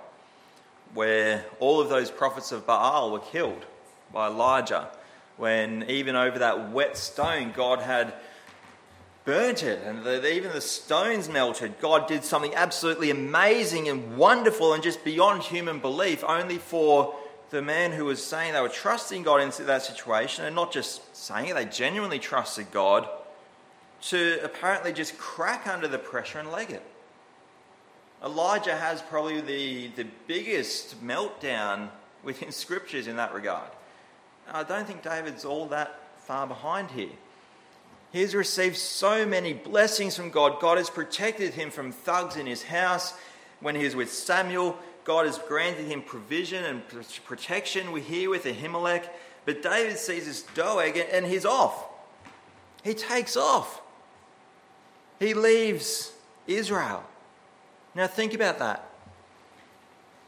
where 0.93 1.45
all 1.59 1.81
of 1.81 1.89
those 1.89 2.11
prophets 2.11 2.51
of 2.51 2.67
Baal 2.67 3.11
were 3.11 3.19
killed 3.19 3.65
by 4.13 4.27
Elijah, 4.27 4.89
when 5.37 5.83
even 5.89 6.15
over 6.15 6.37
that 6.39 6.71
wet 6.71 6.97
stone, 6.97 7.53
God 7.55 7.79
had 7.79 8.13
burnt 9.27 9.61
it 9.61 9.83
and 9.83 10.05
the, 10.05 10.33
even 10.33 10.53
the 10.53 10.61
stones 10.61 11.27
melted. 11.27 11.77
God 11.81 12.07
did 12.07 12.23
something 12.23 12.55
absolutely 12.55 13.11
amazing 13.11 13.89
and 13.89 14.17
wonderful 14.17 14.71
and 14.71 14.81
just 14.81 15.03
beyond 15.03 15.43
human 15.43 15.79
belief, 15.79 16.23
only 16.23 16.57
for 16.57 17.13
the 17.49 17.61
man 17.61 17.91
who 17.91 18.05
was 18.05 18.23
saying 18.23 18.53
they 18.53 18.61
were 18.61 18.69
trusting 18.69 19.23
God 19.23 19.41
into 19.41 19.65
that 19.65 19.81
situation 19.81 20.45
and 20.45 20.55
not 20.55 20.71
just 20.71 21.13
saying 21.13 21.49
it, 21.49 21.55
they 21.55 21.65
genuinely 21.65 22.19
trusted 22.19 22.71
God 22.71 23.05
to 24.03 24.39
apparently 24.43 24.93
just 24.93 25.17
crack 25.17 25.67
under 25.67 25.89
the 25.89 25.99
pressure 25.99 26.39
and 26.39 26.49
leg 26.49 26.71
it. 26.71 26.83
Elijah 28.23 28.77
has 28.77 29.01
probably 29.01 29.41
the, 29.41 29.87
the 30.01 30.07
biggest 30.27 31.05
meltdown 31.05 31.89
within 32.23 32.51
scriptures 32.53 33.07
in 33.07 33.17
that 33.17 33.33
regard. 33.33 33.71
I 34.49 34.63
don't 34.63 34.87
think 34.87 35.03
David's 35.03 35.43
all 35.43 35.65
that 35.67 35.99
far 36.15 36.47
behind 36.47 36.91
here. 36.91 37.09
He 38.17 38.23
has 38.23 38.33
received 38.33 38.77
so 38.77 39.27
many 39.27 39.53
blessings 39.53 40.15
from 40.15 40.31
God. 40.31 40.59
God 40.59 40.79
has 40.79 40.89
protected 40.89 41.53
him 41.53 41.69
from 41.69 41.91
thugs 41.91 42.35
in 42.35 42.47
his 42.47 42.63
house. 42.63 43.13
When 43.59 43.75
he 43.75 43.83
was 43.83 43.95
with 43.95 44.11
Samuel, 44.11 44.75
God 45.03 45.27
has 45.27 45.37
granted 45.37 45.85
him 45.85 46.01
provision 46.01 46.63
and 46.63 46.81
protection. 47.25 47.91
We 47.91 48.01
here 48.01 48.31
with 48.31 48.45
Ahimelech. 48.45 49.07
But 49.45 49.61
David 49.61 49.99
sees 49.99 50.25
this 50.25 50.41
Doeg 50.41 50.97
and 51.11 51.27
he's 51.27 51.45
off. 51.45 51.89
He 52.83 52.95
takes 52.95 53.37
off. 53.37 53.83
He 55.19 55.35
leaves 55.35 56.11
Israel. 56.47 57.03
Now 57.93 58.07
think 58.07 58.33
about 58.33 58.57
that. 58.57 58.83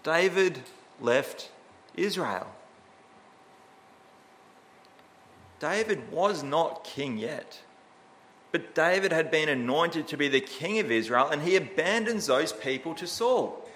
David 0.03 0.59
left 1.01 1.49
Israel. 1.95 2.45
David 5.59 6.11
was 6.11 6.43
not 6.43 6.83
king 6.83 7.17
yet. 7.17 7.61
But 8.51 8.73
David 8.73 9.11
had 9.11 9.29
been 9.29 9.47
anointed 9.47 10.07
to 10.07 10.17
be 10.17 10.27
the 10.27 10.41
king 10.41 10.79
of 10.79 10.91
Israel, 10.91 11.29
and 11.29 11.41
he 11.43 11.55
abandons 11.55 12.27
those 12.27 12.51
people 12.51 12.95
to 12.95 13.05
Saul. 13.05 13.69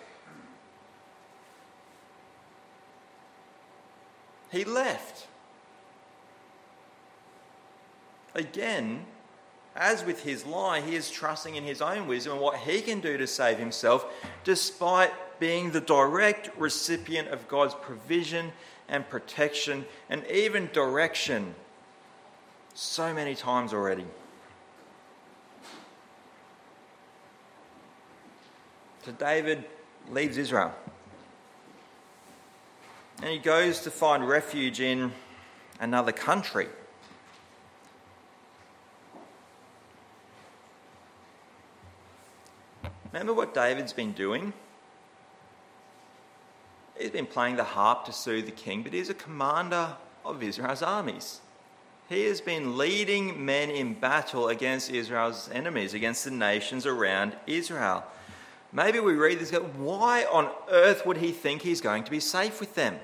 he 4.53 4.63
left. 4.63 5.27
Again, 8.36 9.05
as 9.75 10.05
with 10.05 10.23
his 10.23 10.45
lie, 10.45 10.79
he 10.79 10.95
is 10.95 11.09
trusting 11.09 11.55
in 11.55 11.63
his 11.63 11.81
own 11.81 12.07
wisdom 12.07 12.33
and 12.33 12.41
what 12.41 12.59
he 12.59 12.81
can 12.81 12.99
do 12.99 13.17
to 13.17 13.25
save 13.25 13.57
himself, 13.57 14.05
despite 14.43 15.12
being 15.39 15.71
the 15.71 15.81
direct 15.81 16.51
recipient 16.57 17.29
of 17.29 17.47
God's 17.47 17.73
provision 17.73 18.51
and 18.88 19.09
protection 19.09 19.86
and 20.09 20.23
even 20.27 20.69
direction 20.71 21.55
so 22.75 23.12
many 23.13 23.33
times 23.33 23.73
already. 23.73 24.05
So 29.06 29.12
David 29.12 29.66
leaves 30.10 30.38
Israel. 30.38 30.74
And 33.22 33.30
he 33.30 33.38
goes 33.38 33.82
to 33.82 33.92
find 33.92 34.28
refuge 34.28 34.80
in 34.80 35.12
another 35.80 36.12
country. 36.12 36.68
Remember 43.12 43.34
what 43.34 43.54
David's 43.54 43.94
been 43.94 44.13
doing? 44.13 44.54
He's 46.98 47.12
been 47.12 47.26
playing 47.26 47.58
the 47.58 47.63
harp 47.63 48.06
to 48.06 48.13
soothe 48.13 48.46
the 48.46 48.52
king, 48.52 48.84
but 48.84 48.94
he's 48.94 49.10
a 49.10 49.13
commander 49.13 49.96
of 50.26 50.42
Israel's 50.42 50.82
armies. 50.82 51.42
He 52.10 52.26
has 52.26 52.42
been 52.42 52.78
leading 52.78 53.46
men 53.46 53.70
in 53.70 53.94
battle 53.94 54.48
against 54.48 54.89
Israel's 54.89 55.50
enemies, 55.52 55.94
against 55.94 56.26
the 56.26 56.32
nations 56.32 56.86
around 56.86 57.36
Israel. 57.46 58.04
Maybe 58.73 58.99
we 58.99 59.13
read 59.13 59.39
this, 59.39 59.51
why 59.51 60.25
on 60.25 60.49
earth 60.69 61.05
would 61.05 61.17
he 61.17 61.31
think 61.31 61.62
he's 61.62 61.79
going 61.79 62.03
to 62.05 62.12
be 62.12 62.19
safe 62.19 62.59
with 62.59 62.73
them? 62.73 62.99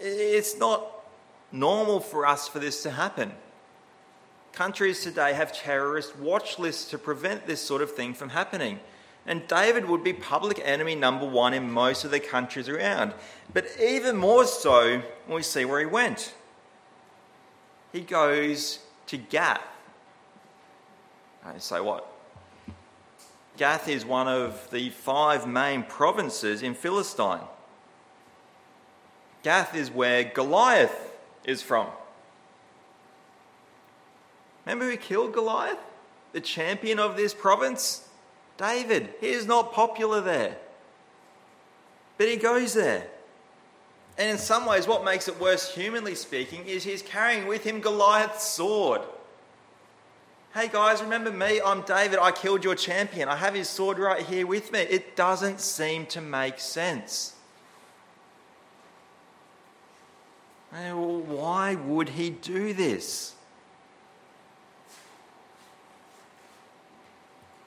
It's 0.00 0.58
not 0.58 0.90
normal 1.52 2.00
for 2.00 2.26
us 2.26 2.48
for 2.48 2.58
this 2.58 2.82
to 2.82 2.90
happen. 2.90 3.32
Countries 4.52 5.02
today 5.04 5.34
have 5.34 5.52
terrorist 5.52 6.18
watch 6.18 6.58
lists 6.58 6.90
to 6.90 6.98
prevent 6.98 7.46
this 7.46 7.60
sort 7.60 7.80
of 7.80 7.92
thing 7.92 8.12
from 8.12 8.30
happening. 8.30 8.80
And 9.24 9.46
David 9.46 9.84
would 9.88 10.02
be 10.02 10.12
public 10.12 10.60
enemy 10.64 10.96
number 10.96 11.26
one 11.26 11.54
in 11.54 11.70
most 11.70 12.04
of 12.04 12.10
the 12.10 12.18
countries 12.18 12.68
around. 12.68 13.14
But 13.52 13.66
even 13.80 14.16
more 14.16 14.46
so 14.46 15.02
when 15.26 15.36
we 15.36 15.42
see 15.42 15.64
where 15.64 15.78
he 15.78 15.86
went. 15.86 16.34
He 17.92 18.00
goes 18.00 18.80
to 19.06 19.16
Gath, 19.16 19.60
I 21.44 21.58
say 21.58 21.80
what? 21.80 22.06
Gath 23.56 23.88
is 23.88 24.04
one 24.04 24.28
of 24.28 24.70
the 24.70 24.90
five 24.90 25.46
main 25.46 25.82
provinces 25.82 26.62
in 26.62 26.74
Philistine. 26.74 27.40
Gath 29.42 29.74
is 29.74 29.90
where 29.90 30.24
Goliath 30.24 31.16
is 31.44 31.62
from. 31.62 31.88
Remember 34.64 34.90
who 34.90 34.96
killed 34.96 35.32
Goliath? 35.32 35.78
The 36.32 36.40
champion 36.40 36.98
of 36.98 37.16
this 37.16 37.34
province? 37.34 38.08
David. 38.58 39.14
He 39.20 39.30
is 39.30 39.46
not 39.46 39.72
popular 39.72 40.20
there. 40.20 40.56
But 42.18 42.28
he 42.28 42.36
goes 42.36 42.74
there. 42.74 43.06
And 44.18 44.30
in 44.30 44.38
some 44.38 44.66
ways, 44.66 44.86
what 44.86 45.04
makes 45.04 45.28
it 45.28 45.40
worse, 45.40 45.74
humanly 45.74 46.14
speaking, 46.14 46.66
is 46.66 46.84
he's 46.84 47.02
carrying 47.02 47.46
with 47.46 47.64
him 47.64 47.80
Goliath's 47.80 48.44
sword. 48.44 49.00
Hey 50.54 50.68
guys, 50.68 51.02
remember 51.02 51.30
me? 51.30 51.60
I'm 51.62 51.82
David. 51.82 52.18
I 52.18 52.32
killed 52.32 52.64
your 52.64 52.74
champion. 52.74 53.28
I 53.28 53.36
have 53.36 53.54
his 53.54 53.68
sword 53.68 53.98
right 53.98 54.24
here 54.24 54.46
with 54.46 54.72
me. 54.72 54.80
It 54.80 55.14
doesn't 55.14 55.60
seem 55.60 56.06
to 56.06 56.22
make 56.22 56.58
sense. 56.58 57.34
Why 60.70 61.74
would 61.74 62.08
he 62.10 62.30
do 62.30 62.72
this? 62.72 63.34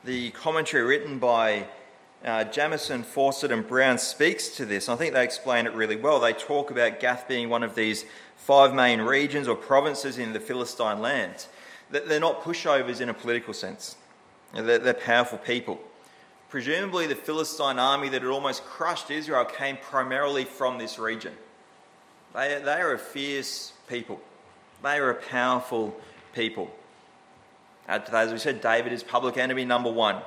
The 0.03 0.31
commentary 0.31 0.83
written 0.83 1.19
by 1.19 1.67
uh, 2.25 2.45
Jamieson, 2.45 3.03
Fausset, 3.03 3.51
and 3.51 3.67
Brown 3.67 3.99
speaks 3.99 4.49
to 4.57 4.65
this. 4.65 4.89
I 4.89 4.95
think 4.95 5.13
they 5.13 5.23
explain 5.23 5.67
it 5.67 5.73
really 5.75 5.97
well. 5.97 6.19
They 6.19 6.33
talk 6.33 6.71
about 6.71 6.99
Gath 6.99 7.27
being 7.27 7.47
one 7.47 7.61
of 7.61 7.75
these 7.75 8.05
five 8.37 8.73
main 8.73 9.01
regions 9.01 9.47
or 9.47 9.55
provinces 9.55 10.17
in 10.17 10.33
the 10.33 10.39
Philistine 10.39 10.99
lands. 10.99 11.47
They're 11.91 12.19
not 12.19 12.41
pushovers 12.41 13.01
in 13.01 13.09
a 13.09 13.13
political 13.13 13.53
sense, 13.53 13.95
they're 14.53 14.93
powerful 14.93 15.37
people. 15.37 15.79
Presumably, 16.49 17.07
the 17.07 17.15
Philistine 17.15 17.79
army 17.79 18.09
that 18.09 18.21
had 18.21 18.29
almost 18.29 18.65
crushed 18.65 19.09
Israel 19.09 19.45
came 19.45 19.77
primarily 19.77 20.43
from 20.43 20.77
this 20.77 20.99
region. 20.99 21.33
They, 22.33 22.61
they 22.63 22.81
are 22.81 22.93
a 22.93 22.99
fierce 22.99 23.73
people, 23.87 24.19
they 24.83 24.97
are 24.97 25.11
a 25.11 25.15
powerful 25.15 25.95
people. 26.33 26.71
Uh, 27.87 27.99
as 28.11 28.31
we 28.31 28.37
said, 28.37 28.61
David 28.61 28.93
is 28.93 29.03
public 29.03 29.37
enemy 29.37 29.65
number 29.65 29.91
one. 29.91 30.21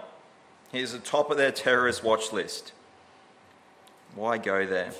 He's 0.72 0.92
at 0.92 1.04
the 1.04 1.10
top 1.10 1.30
of 1.30 1.36
their 1.36 1.52
terrorist 1.52 2.02
watch 2.02 2.32
list. 2.32 2.72
Why 4.14 4.38
go 4.38 4.66
there? 4.66 4.92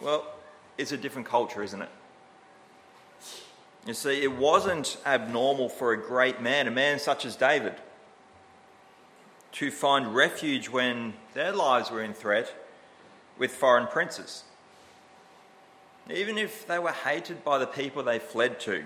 Well, 0.00 0.24
it's 0.78 0.92
a 0.92 0.96
different 0.96 1.28
culture, 1.28 1.62
isn't 1.62 1.82
it? 1.82 1.88
You 3.88 3.94
see, 3.94 4.22
it 4.22 4.36
wasn't 4.36 4.98
abnormal 5.06 5.70
for 5.70 5.94
a 5.94 5.96
great 5.96 6.42
man, 6.42 6.68
a 6.68 6.70
man 6.70 6.98
such 6.98 7.24
as 7.24 7.36
David, 7.36 7.72
to 9.52 9.70
find 9.70 10.14
refuge 10.14 10.68
when 10.68 11.14
their 11.32 11.52
lives 11.52 11.90
were 11.90 12.02
in 12.02 12.12
threat 12.12 12.54
with 13.38 13.50
foreign 13.50 13.86
princes. 13.86 14.44
Even 16.10 16.36
if 16.36 16.66
they 16.66 16.78
were 16.78 16.92
hated 16.92 17.42
by 17.42 17.56
the 17.56 17.66
people 17.66 18.02
they 18.02 18.18
fled 18.18 18.60
to, 18.60 18.84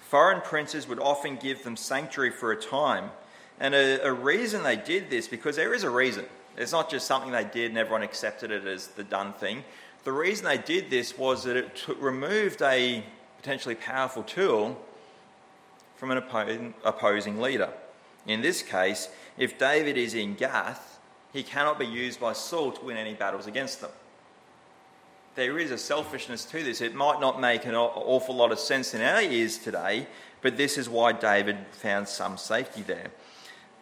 foreign 0.00 0.40
princes 0.40 0.88
would 0.88 0.98
often 0.98 1.36
give 1.36 1.62
them 1.62 1.76
sanctuary 1.76 2.32
for 2.32 2.50
a 2.50 2.60
time. 2.60 3.12
And 3.60 3.72
a, 3.72 4.04
a, 4.04 4.12
reason 4.12 4.64
they 4.64 4.74
did 4.74 5.10
this, 5.10 5.28
because 5.28 5.54
there 5.54 5.74
is 5.74 5.84
a 5.84 5.90
reason. 5.90 6.24
It's 6.56 6.72
not 6.72 6.90
just 6.90 7.06
something 7.06 7.30
they 7.30 7.44
did 7.44 7.70
and 7.70 7.78
everyone 7.78 8.02
accepted 8.02 8.50
it 8.50 8.66
as 8.66 8.88
the 8.88 9.04
done 9.04 9.32
thing. 9.32 9.62
The 10.02 10.10
reason 10.10 10.44
they 10.44 10.58
did 10.58 10.90
this 10.90 11.16
was 11.16 11.44
that 11.44 11.56
it 11.56 11.76
t- 11.86 11.92
removed 11.92 12.62
a 12.62 13.04
potentially 13.38 13.74
powerful 13.74 14.22
tool 14.22 14.78
from 15.96 16.10
an 16.10 16.74
opposing, 16.84 17.40
leader. 17.40 17.70
In 18.26 18.42
this 18.42 18.62
case, 18.62 19.08
if 19.36 19.58
David 19.58 19.96
is 19.96 20.14
in 20.14 20.34
Gath, 20.34 20.98
he 21.32 21.42
cannot 21.42 21.78
be 21.78 21.86
used 21.86 22.20
by 22.20 22.32
Saul 22.32 22.72
to 22.72 22.84
win 22.84 22.96
any 22.96 23.14
battles 23.14 23.46
against 23.46 23.80
them. 23.80 23.90
There 25.34 25.58
is 25.58 25.70
a 25.70 25.78
selfishness 25.78 26.44
to 26.46 26.62
this. 26.62 26.80
It 26.80 26.94
might 26.94 27.20
not 27.20 27.40
make 27.40 27.64
an 27.64 27.74
awful 27.74 28.34
lot 28.34 28.50
of 28.50 28.58
sense 28.58 28.94
in 28.94 29.00
our 29.00 29.22
ears 29.22 29.58
today, 29.58 30.06
but 30.40 30.56
this 30.56 30.76
is 30.76 30.88
why 30.88 31.12
David 31.12 31.58
found 31.72 32.08
some 32.08 32.36
safety 32.36 32.82
there. 32.82 33.10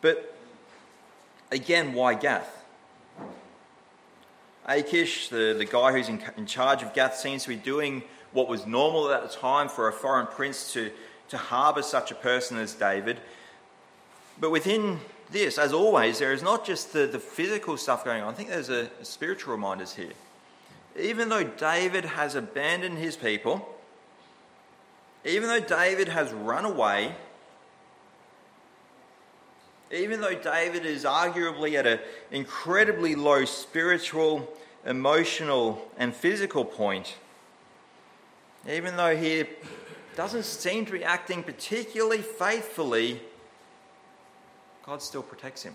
But 0.01 0.37
again, 1.51 1.95
why 1.95 2.15
Gath? 2.15 2.65
Achish, 4.67 5.29
the, 5.29 5.55
the 5.57 5.65
guy 5.65 5.93
who's 5.93 6.09
in, 6.09 6.23
in 6.37 6.47
charge 6.47 6.83
of 6.83 6.93
Gath, 6.93 7.17
seems 7.17 7.45
to 7.45 7.49
be 7.49 7.57
doing 7.57 8.03
what 8.37 8.49
was 8.49 8.67
normal 8.67 9.11
at 9.11 9.23
the 9.23 9.35
time 9.35 9.67
for 9.67 9.89
a 9.89 9.93
foreign 9.93 10.27
prince 10.27 10.71
to, 10.75 10.91
to 11.31 11.39
harbour 11.39 11.81
such 11.81 12.11
a 12.11 12.15
person 12.15 12.59
as 12.59 12.75
David. 12.75 13.19
But 14.39 14.51
within 14.51 15.01
this, 15.31 15.57
as 15.57 15.73
always, 15.73 16.19
there 16.19 16.35
is 16.35 16.43
not 16.43 16.67
just 16.67 16.93
the, 16.93 17.07
the 17.07 17.19
physical 17.19 17.79
stuff 17.79 18.05
going 18.05 18.23
on. 18.23 18.29
I 18.29 18.37
think 18.37 18.51
there's 18.51 18.69
a, 18.69 18.91
a 19.01 19.05
spiritual 19.07 19.55
reminders 19.55 19.95
here. 19.95 20.13
Even 20.99 21.31
though 21.31 21.45
David 21.45 22.05
has 22.05 22.35
abandoned 22.35 22.99
his 22.99 23.17
people, 23.17 23.67
even 25.25 25.49
though 25.49 25.61
David 25.61 26.09
has 26.09 26.31
run 26.33 26.67
away, 26.67 27.15
even 29.91 30.21
though 30.21 30.35
David 30.35 30.85
is 30.85 31.05
arguably 31.05 31.75
at 31.75 31.87
an 31.87 32.01
incredibly 32.31 33.15
low 33.15 33.47
spiritual, 33.47 34.47
emotional, 34.85 35.91
and 35.97 36.15
physical 36.15 36.67
point, 36.67 37.15
even 38.69 38.97
though 38.97 39.17
he 39.17 39.45
doesn't 40.17 40.45
seem 40.45 40.87
to 40.87 40.93
be 40.93 41.05
acting 41.05 41.43
particularly 41.43 42.23
faithfully, 42.23 43.21
God 44.85 45.03
still 45.03 45.23
protects 45.23 45.63
him. 45.63 45.75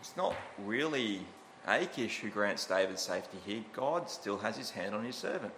It's 0.00 0.16
not 0.16 0.34
really 0.64 1.20
Achish 1.66 2.20
who 2.20 2.30
grants 2.30 2.66
David 2.66 2.98
safety 2.98 3.38
here. 3.44 3.62
God 3.72 4.08
still 4.08 4.38
has 4.38 4.56
his 4.56 4.70
hand 4.70 4.94
on 4.94 5.04
his 5.04 5.16
servant. 5.16 5.52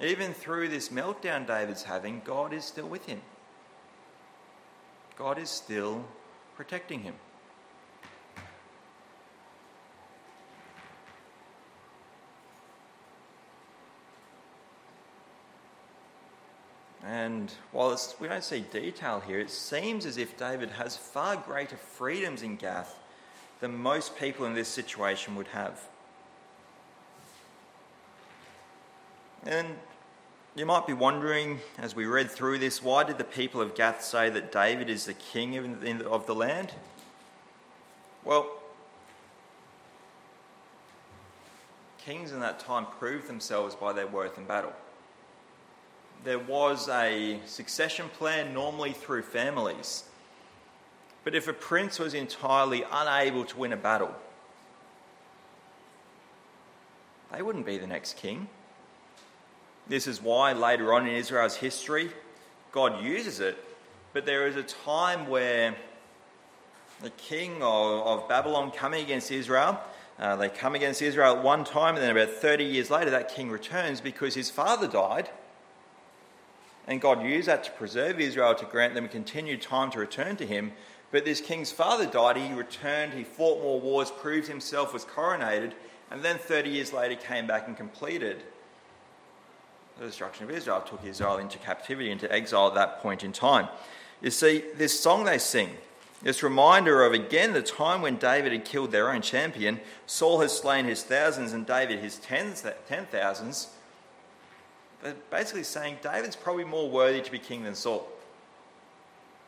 Even 0.00 0.34
through 0.34 0.68
this 0.68 0.90
meltdown 0.90 1.46
David's 1.46 1.84
having, 1.84 2.20
God 2.24 2.52
is 2.52 2.64
still 2.64 2.88
with 2.88 3.06
him. 3.06 3.22
God 5.16 5.38
is 5.38 5.48
still 5.48 6.04
protecting 6.56 7.02
him. 7.02 7.14
And 17.06 17.52
while 17.70 17.96
we 18.18 18.26
don't 18.26 18.42
see 18.42 18.60
detail 18.72 19.20
here, 19.20 19.38
it 19.38 19.50
seems 19.50 20.06
as 20.06 20.18
if 20.18 20.36
David 20.36 20.70
has 20.70 20.96
far 20.96 21.36
greater 21.36 21.76
freedoms 21.76 22.42
in 22.42 22.56
Gath 22.56 22.98
than 23.60 23.76
most 23.76 24.18
people 24.18 24.44
in 24.44 24.54
this 24.54 24.66
situation 24.66 25.36
would 25.36 25.46
have. 25.48 25.80
And 29.44 29.68
you 30.56 30.66
might 30.66 30.86
be 30.86 30.94
wondering, 30.94 31.60
as 31.78 31.94
we 31.94 32.06
read 32.06 32.28
through 32.28 32.58
this, 32.58 32.82
why 32.82 33.04
did 33.04 33.18
the 33.18 33.24
people 33.24 33.60
of 33.60 33.76
Gath 33.76 34.02
say 34.02 34.28
that 34.30 34.50
David 34.50 34.90
is 34.90 35.06
the 35.06 35.14
king 35.14 35.56
of 36.04 36.26
the 36.26 36.34
land? 36.34 36.72
Well, 38.24 38.50
kings 41.98 42.32
in 42.32 42.40
that 42.40 42.58
time 42.58 42.86
proved 42.98 43.28
themselves 43.28 43.76
by 43.76 43.92
their 43.92 44.08
worth 44.08 44.36
in 44.38 44.44
battle. 44.44 44.72
There 46.24 46.38
was 46.38 46.88
a 46.88 47.40
succession 47.46 48.08
plan, 48.08 48.52
normally 48.52 48.92
through 48.92 49.22
families. 49.22 50.04
But 51.24 51.34
if 51.34 51.48
a 51.48 51.52
prince 51.52 51.98
was 51.98 52.14
entirely 52.14 52.84
unable 52.90 53.44
to 53.44 53.56
win 53.56 53.72
a 53.72 53.76
battle, 53.76 54.14
they 57.32 57.42
wouldn't 57.42 57.66
be 57.66 57.78
the 57.78 57.86
next 57.86 58.16
king. 58.16 58.48
This 59.88 60.06
is 60.06 60.20
why 60.20 60.52
later 60.52 60.94
on 60.94 61.06
in 61.06 61.14
Israel's 61.14 61.56
history, 61.56 62.10
God 62.72 63.02
uses 63.02 63.40
it. 63.40 63.56
But 64.12 64.26
there 64.26 64.46
is 64.46 64.56
a 64.56 64.62
time 64.62 65.28
where 65.28 65.76
the 67.02 67.10
king 67.10 67.56
of, 67.56 68.06
of 68.06 68.28
Babylon 68.28 68.70
coming 68.70 69.04
against 69.04 69.30
Israel, 69.30 69.78
uh, 70.18 70.36
they 70.36 70.48
come 70.48 70.74
against 70.74 71.02
Israel 71.02 71.36
at 71.36 71.42
one 71.42 71.64
time, 71.64 71.94
and 71.94 72.02
then 72.02 72.10
about 72.10 72.30
30 72.30 72.64
years 72.64 72.90
later, 72.90 73.10
that 73.10 73.28
king 73.28 73.50
returns 73.50 74.00
because 74.00 74.34
his 74.34 74.50
father 74.50 74.88
died. 74.88 75.28
And 76.86 77.00
God 77.00 77.22
used 77.22 77.48
that 77.48 77.64
to 77.64 77.70
preserve 77.72 78.20
Israel, 78.20 78.54
to 78.54 78.64
grant 78.64 78.94
them 78.94 79.08
continued 79.08 79.60
time 79.60 79.90
to 79.90 79.98
return 79.98 80.36
to 80.36 80.46
him. 80.46 80.72
But 81.10 81.24
this 81.24 81.40
king's 81.40 81.72
father 81.72 82.06
died, 82.06 82.36
he 82.36 82.52
returned, 82.52 83.14
he 83.14 83.24
fought 83.24 83.62
more 83.62 83.80
wars, 83.80 84.10
proved 84.10 84.48
himself, 84.48 84.92
was 84.92 85.04
coronated, 85.04 85.72
and 86.10 86.22
then 86.22 86.38
30 86.38 86.70
years 86.70 86.92
later 86.92 87.16
came 87.16 87.46
back 87.46 87.66
and 87.66 87.76
completed 87.76 88.42
the 89.98 90.06
destruction 90.06 90.44
of 90.44 90.50
Israel, 90.50 90.80
took 90.80 91.04
Israel 91.04 91.38
into 91.38 91.58
captivity, 91.58 92.10
into 92.10 92.30
exile 92.32 92.68
at 92.68 92.74
that 92.74 93.00
point 93.00 93.24
in 93.24 93.32
time. 93.32 93.68
You 94.20 94.30
see, 94.30 94.64
this 94.76 94.98
song 94.98 95.24
they 95.24 95.38
sing, 95.38 95.70
this 96.22 96.42
reminder 96.42 97.04
of 97.04 97.12
again 97.12 97.52
the 97.52 97.62
time 97.62 98.02
when 98.02 98.16
David 98.16 98.52
had 98.52 98.64
killed 98.64 98.90
their 98.90 99.10
own 99.12 99.22
champion, 99.22 99.80
Saul 100.06 100.40
has 100.40 100.56
slain 100.56 100.84
his 100.86 101.02
thousands 101.02 101.52
and 101.52 101.66
David 101.66 102.00
his 102.00 102.16
tens, 102.16 102.64
ten 102.88 103.06
thousands. 103.06 103.68
They're 105.06 105.14
basically 105.30 105.62
saying 105.62 105.98
David's 106.02 106.34
probably 106.34 106.64
more 106.64 106.90
worthy 106.90 107.20
to 107.20 107.30
be 107.30 107.38
king 107.38 107.62
than 107.62 107.76
Saul. 107.76 108.08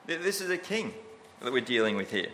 This 0.06 0.40
is 0.40 0.50
a 0.50 0.56
king 0.56 0.94
that 1.40 1.52
we're 1.52 1.60
dealing 1.60 1.96
with 1.96 2.12
here. 2.12 2.28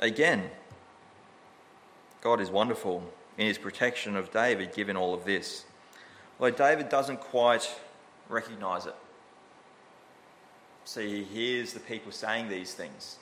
Again, 0.00 0.50
God 2.22 2.40
is 2.40 2.50
wonderful 2.50 3.04
in 3.36 3.46
his 3.46 3.56
protection 3.56 4.16
of 4.16 4.32
David, 4.32 4.74
given 4.74 4.96
all 4.96 5.14
of 5.14 5.24
this. 5.24 5.64
Although 6.40 6.56
David 6.56 6.88
doesn't 6.88 7.20
quite 7.20 7.72
recognize 8.28 8.84
it. 8.84 8.96
See, 10.86 11.22
he 11.22 11.22
hears 11.22 11.72
the 11.72 11.78
people 11.78 12.10
saying 12.10 12.48
these 12.48 12.74
things. 12.74 13.18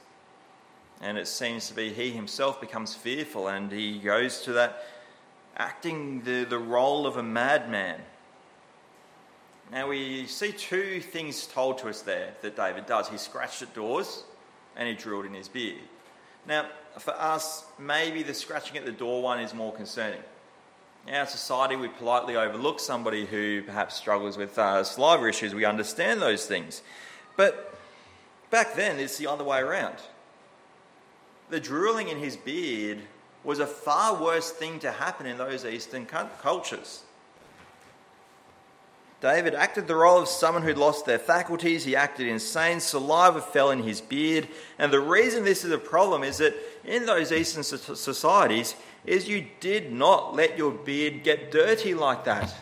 And 1.02 1.18
it 1.18 1.28
seems 1.28 1.68
to 1.68 1.74
be 1.74 1.92
he 1.92 2.12
himself 2.12 2.62
becomes 2.62 2.94
fearful 2.94 3.48
and 3.48 3.70
he 3.70 3.98
goes 3.98 4.40
to 4.44 4.54
that 4.54 4.84
acting 5.56 6.22
the, 6.22 6.44
the 6.44 6.58
role 6.58 7.06
of 7.06 7.16
a 7.16 7.22
madman. 7.22 8.00
Now 9.72 9.88
we 9.88 10.26
see 10.26 10.52
two 10.52 11.00
things 11.00 11.46
told 11.46 11.78
to 11.78 11.88
us 11.88 12.02
there 12.02 12.34
that 12.42 12.56
David 12.56 12.86
does. 12.86 13.08
He 13.08 13.18
scratched 13.18 13.62
at 13.62 13.74
doors 13.74 14.24
and 14.76 14.88
he 14.88 14.94
drilled 14.94 15.26
in 15.26 15.34
his 15.34 15.48
beard. 15.48 15.80
Now, 16.46 16.66
for 16.98 17.14
us, 17.14 17.64
maybe 17.78 18.22
the 18.22 18.34
scratching 18.34 18.76
at 18.76 18.84
the 18.84 18.92
door 18.92 19.22
one 19.22 19.40
is 19.40 19.52
more 19.52 19.72
concerning. 19.72 20.20
In 21.06 21.14
our 21.14 21.26
society, 21.26 21.76
we 21.76 21.88
politely 21.88 22.36
overlook 22.36 22.80
somebody 22.80 23.26
who 23.26 23.62
perhaps 23.62 23.96
struggles 23.96 24.36
with 24.36 24.58
uh, 24.58 24.82
saliva 24.84 25.28
issues. 25.28 25.54
We 25.54 25.64
understand 25.64 26.20
those 26.20 26.46
things. 26.46 26.82
But 27.36 27.78
back 28.50 28.74
then, 28.74 28.98
it's 28.98 29.18
the 29.18 29.26
other 29.26 29.44
way 29.44 29.60
around. 29.60 29.96
The 31.50 31.60
drooling 31.60 32.08
in 32.08 32.18
his 32.18 32.36
beard 32.36 33.02
was 33.46 33.61
a 33.61 33.66
far 33.66 34.20
worse 34.20 34.50
thing 34.50 34.78
to 34.80 34.90
happen 34.90 35.24
in 35.24 35.38
those 35.38 35.64
Eastern 35.64 36.04
cultures. 36.06 37.04
David 39.20 39.54
acted 39.54 39.87
the 39.87 39.96
role 39.96 40.20
of 40.20 40.28
someone 40.28 40.62
who'd 40.62 40.76
lost 40.76 41.06
their 41.06 41.18
faculties. 41.18 41.85
He 41.85 41.96
acted 41.96 42.26
insane. 42.26 42.80
Saliva 42.80 43.40
fell 43.40 43.70
in 43.70 43.82
his 43.82 44.00
beard. 44.00 44.46
And 44.78 44.92
the 44.92 45.00
reason 45.00 45.42
this 45.42 45.64
is 45.64 45.70
a 45.70 45.78
problem 45.78 46.22
is 46.22 46.38
that 46.38 46.54
in 46.85 47.06
those 47.06 47.32
Eastern 47.32 47.62
societies, 47.62 48.74
is 49.06 49.28
you 49.28 49.46
did 49.61 49.92
not 49.92 50.35
let 50.35 50.59
your 50.59 50.72
beard 50.72 51.22
get 51.22 51.50
dirty 51.50 51.94
like 51.94 52.24
that. 52.24 52.54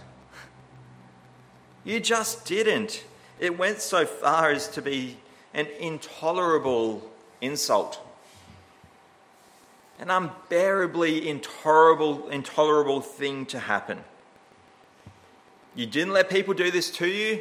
You 1.82 2.00
just 2.00 2.44
didn't. 2.44 3.04
It 3.40 3.58
went 3.58 3.80
so 3.80 4.06
far 4.06 4.50
as 4.50 4.68
to 4.68 4.82
be 4.82 5.16
an 5.54 5.66
intolerable 5.80 7.10
insult. 7.40 8.00
An 9.98 10.10
unbearably 10.10 11.28
intolerable, 11.28 12.28
intolerable 12.28 13.00
thing 13.00 13.46
to 13.46 13.60
happen. 13.60 14.04
You 15.74 15.86
didn't 15.86 16.12
let 16.12 16.30
people 16.30 16.54
do 16.54 16.70
this 16.70 16.90
to 16.92 17.06
you. 17.06 17.40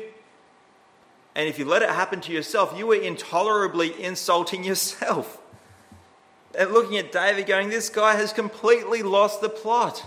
And 1.35 1.49
if 1.49 1.57
you 1.57 1.65
let 1.65 1.81
it 1.81 1.89
happen 1.89 2.21
to 2.21 2.31
yourself, 2.31 2.77
you 2.77 2.87
were 2.87 2.95
intolerably 2.95 4.01
insulting 4.01 4.63
yourself. 4.63 5.39
And 6.57 6.71
looking 6.71 6.97
at 6.97 7.11
David, 7.11 7.47
going, 7.47 7.69
This 7.69 7.89
guy 7.89 8.15
has 8.15 8.31
completely 8.31 9.01
lost 9.01 9.41
the 9.41 9.49
plot. 9.49 10.05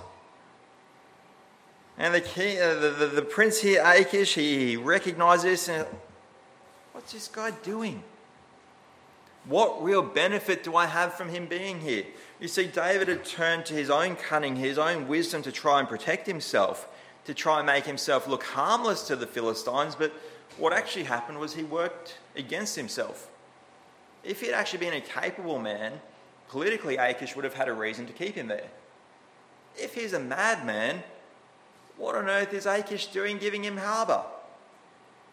And 1.99 2.15
the, 2.15 2.21
king, 2.21 2.61
uh, 2.61 2.75
the, 2.75 2.91
the, 2.91 3.07
the, 3.07 3.23
prince 3.23 3.61
here, 3.61 3.83
Achish, 3.85 4.35
he 4.35 4.77
recognizes 4.77 5.71
what's 6.93 7.13
this 7.13 7.27
guy 7.27 7.53
doing? 7.63 8.03
What 9.47 9.83
real 9.83 10.03
benefit 10.03 10.63
do 10.63 10.77
I 10.77 10.87
have 10.87 11.15
from 11.15 11.31
him 11.31 11.47
being 11.47 11.81
here? 11.81 12.05
You 12.39 12.49
see, 12.49 12.67
David 12.67 13.09
had 13.09 13.25
turned 13.25 13.65
to 13.67 13.75
his 13.75 13.89
own 13.89 14.17
cunning, 14.17 14.57
his 14.57 14.77
own 14.77 15.09
wisdom 15.09 15.43
to 15.43 15.53
try 15.53 15.81
and 15.81 15.89
protect 15.89 16.27
himself, 16.27 16.87
to 17.25 17.33
try 17.33 17.59
and 17.59 17.67
make 17.67 17.85
himself 17.87 18.29
look 18.29 18.45
harmless 18.45 19.07
to 19.07 19.17
the 19.17 19.27
Philistines, 19.27 19.95
but 19.95 20.13
what 20.59 20.73
actually 20.73 21.05
happened 21.05 21.39
was 21.39 21.55
he 21.55 21.63
worked 21.63 22.19
against 22.37 22.77
himself. 22.77 23.29
If 24.23 24.41
he 24.41 24.47
had 24.47 24.55
actually 24.55 24.81
been 24.81 24.95
a 24.95 25.01
capable 25.01 25.59
man, 25.59 26.01
politically 26.49 26.97
Achish 26.97 27.35
would 27.37 27.45
have 27.45 27.55
had 27.55 27.69
a 27.69 27.73
reason 27.73 28.07
to 28.07 28.13
keep 28.13 28.35
him 28.35 28.49
there. 28.49 28.69
If 29.77 29.95
he's 29.95 30.13
a 30.13 30.21
madman, 30.21 31.03
what 31.97 32.15
on 32.15 32.29
earth 32.29 32.53
is 32.53 32.67
Achish 32.67 33.07
doing 33.07 33.39
giving 33.39 33.65
him 33.65 33.79
harbour? 33.79 34.23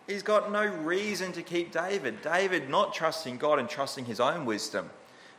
He's 0.08 0.24
got 0.24 0.52
no 0.52 0.66
reason 0.66 1.32
to 1.34 1.42
keep 1.42 1.72
David. 1.72 2.22
David, 2.22 2.70
not 2.70 2.94
trusting 2.94 3.38
God 3.38 3.60
and 3.60 3.70
trusting 3.70 4.06
his 4.06 4.20
own 4.20 4.46
wisdom 4.46 4.90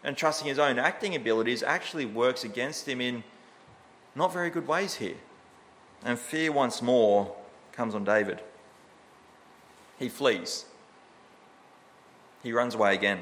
and 0.05 0.17
trusting 0.17 0.47
his 0.47 0.59
own 0.59 0.79
acting 0.79 1.17
abilities, 1.17 1.63
actually 1.63 2.05
works 2.05 2.45
against 2.45 2.87
him 2.87 3.01
in 3.01 3.25
not 4.15 4.33
very 4.33 4.51
good 4.51 4.69
ways 4.69 4.97
here. 4.97 5.17
And 6.05 6.19
fear 6.19 6.53
once 6.53 6.83
more 6.83 7.35
comes 7.73 7.95
on 7.95 8.05
David. 8.05 8.41
He 9.99 10.09
flees, 10.09 10.67
he 12.43 12.53
runs 12.53 12.75
away 12.75 12.95
again. 12.95 13.21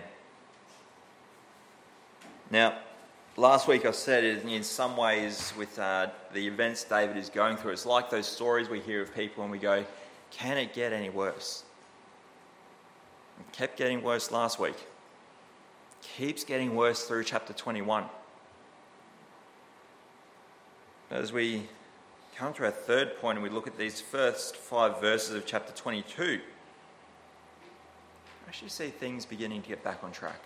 Now, 2.51 2.79
last 3.37 3.69
week 3.69 3.87
I 3.87 3.93
said 3.93 4.25
in 4.25 4.63
some 4.63 4.97
ways 4.97 5.53
with 5.57 5.79
uh, 5.79 6.09
the 6.35 6.47
events 6.47 6.85
David 6.85 7.17
is 7.17 7.31
going 7.31 7.57
through, 7.57 7.73
it's 7.73 7.87
like 7.87 8.11
those 8.11 8.27
stories 8.27 8.69
we 8.69 8.81
hear 8.81 9.01
of 9.01 9.15
people 9.15 9.45
and 9.45 9.53
we 9.53 9.59
go, 9.59 9.85
can 10.31 10.59
it 10.59 10.75
get 10.75 10.93
any 10.93 11.11
worse? 11.11 11.63
It 13.39 13.53
kept 13.53 13.79
getting 13.79 14.03
worse 14.03 14.31
last 14.31 14.59
week. 14.59 14.77
Keeps 16.03 16.45
getting 16.45 16.75
worse 16.75 17.05
through 17.05 17.25
chapter 17.25 17.53
21. 17.53 18.05
As 21.11 21.33
we 21.33 21.69
come 22.37 22.53
to 22.55 22.65
our 22.65 22.71
third 22.71 23.17
point 23.19 23.39
and 23.39 23.43
we 23.43 23.51
look 23.51 23.67
at 23.67 23.79
these 23.79 24.01
first 24.01 24.57
five 24.57 25.01
verses 25.01 25.35
of 25.35 25.47
chapter 25.47 25.73
22, 25.73 26.41
I 28.45 28.49
actually 28.49 28.69
see 28.69 28.89
things 28.89 29.25
beginning 29.25 29.63
to 29.63 29.69
get 29.69 29.85
back 29.85 30.03
on 30.03 30.13
track. 30.13 30.41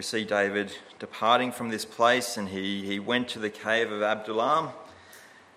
we 0.00 0.02
see 0.02 0.24
David 0.24 0.72
departing 0.98 1.52
from 1.52 1.68
this 1.68 1.84
place, 1.84 2.38
and 2.38 2.48
he, 2.48 2.86
he 2.86 2.98
went 2.98 3.28
to 3.28 3.38
the 3.38 3.50
cave 3.50 3.92
of 3.92 4.00
Adullam. 4.00 4.70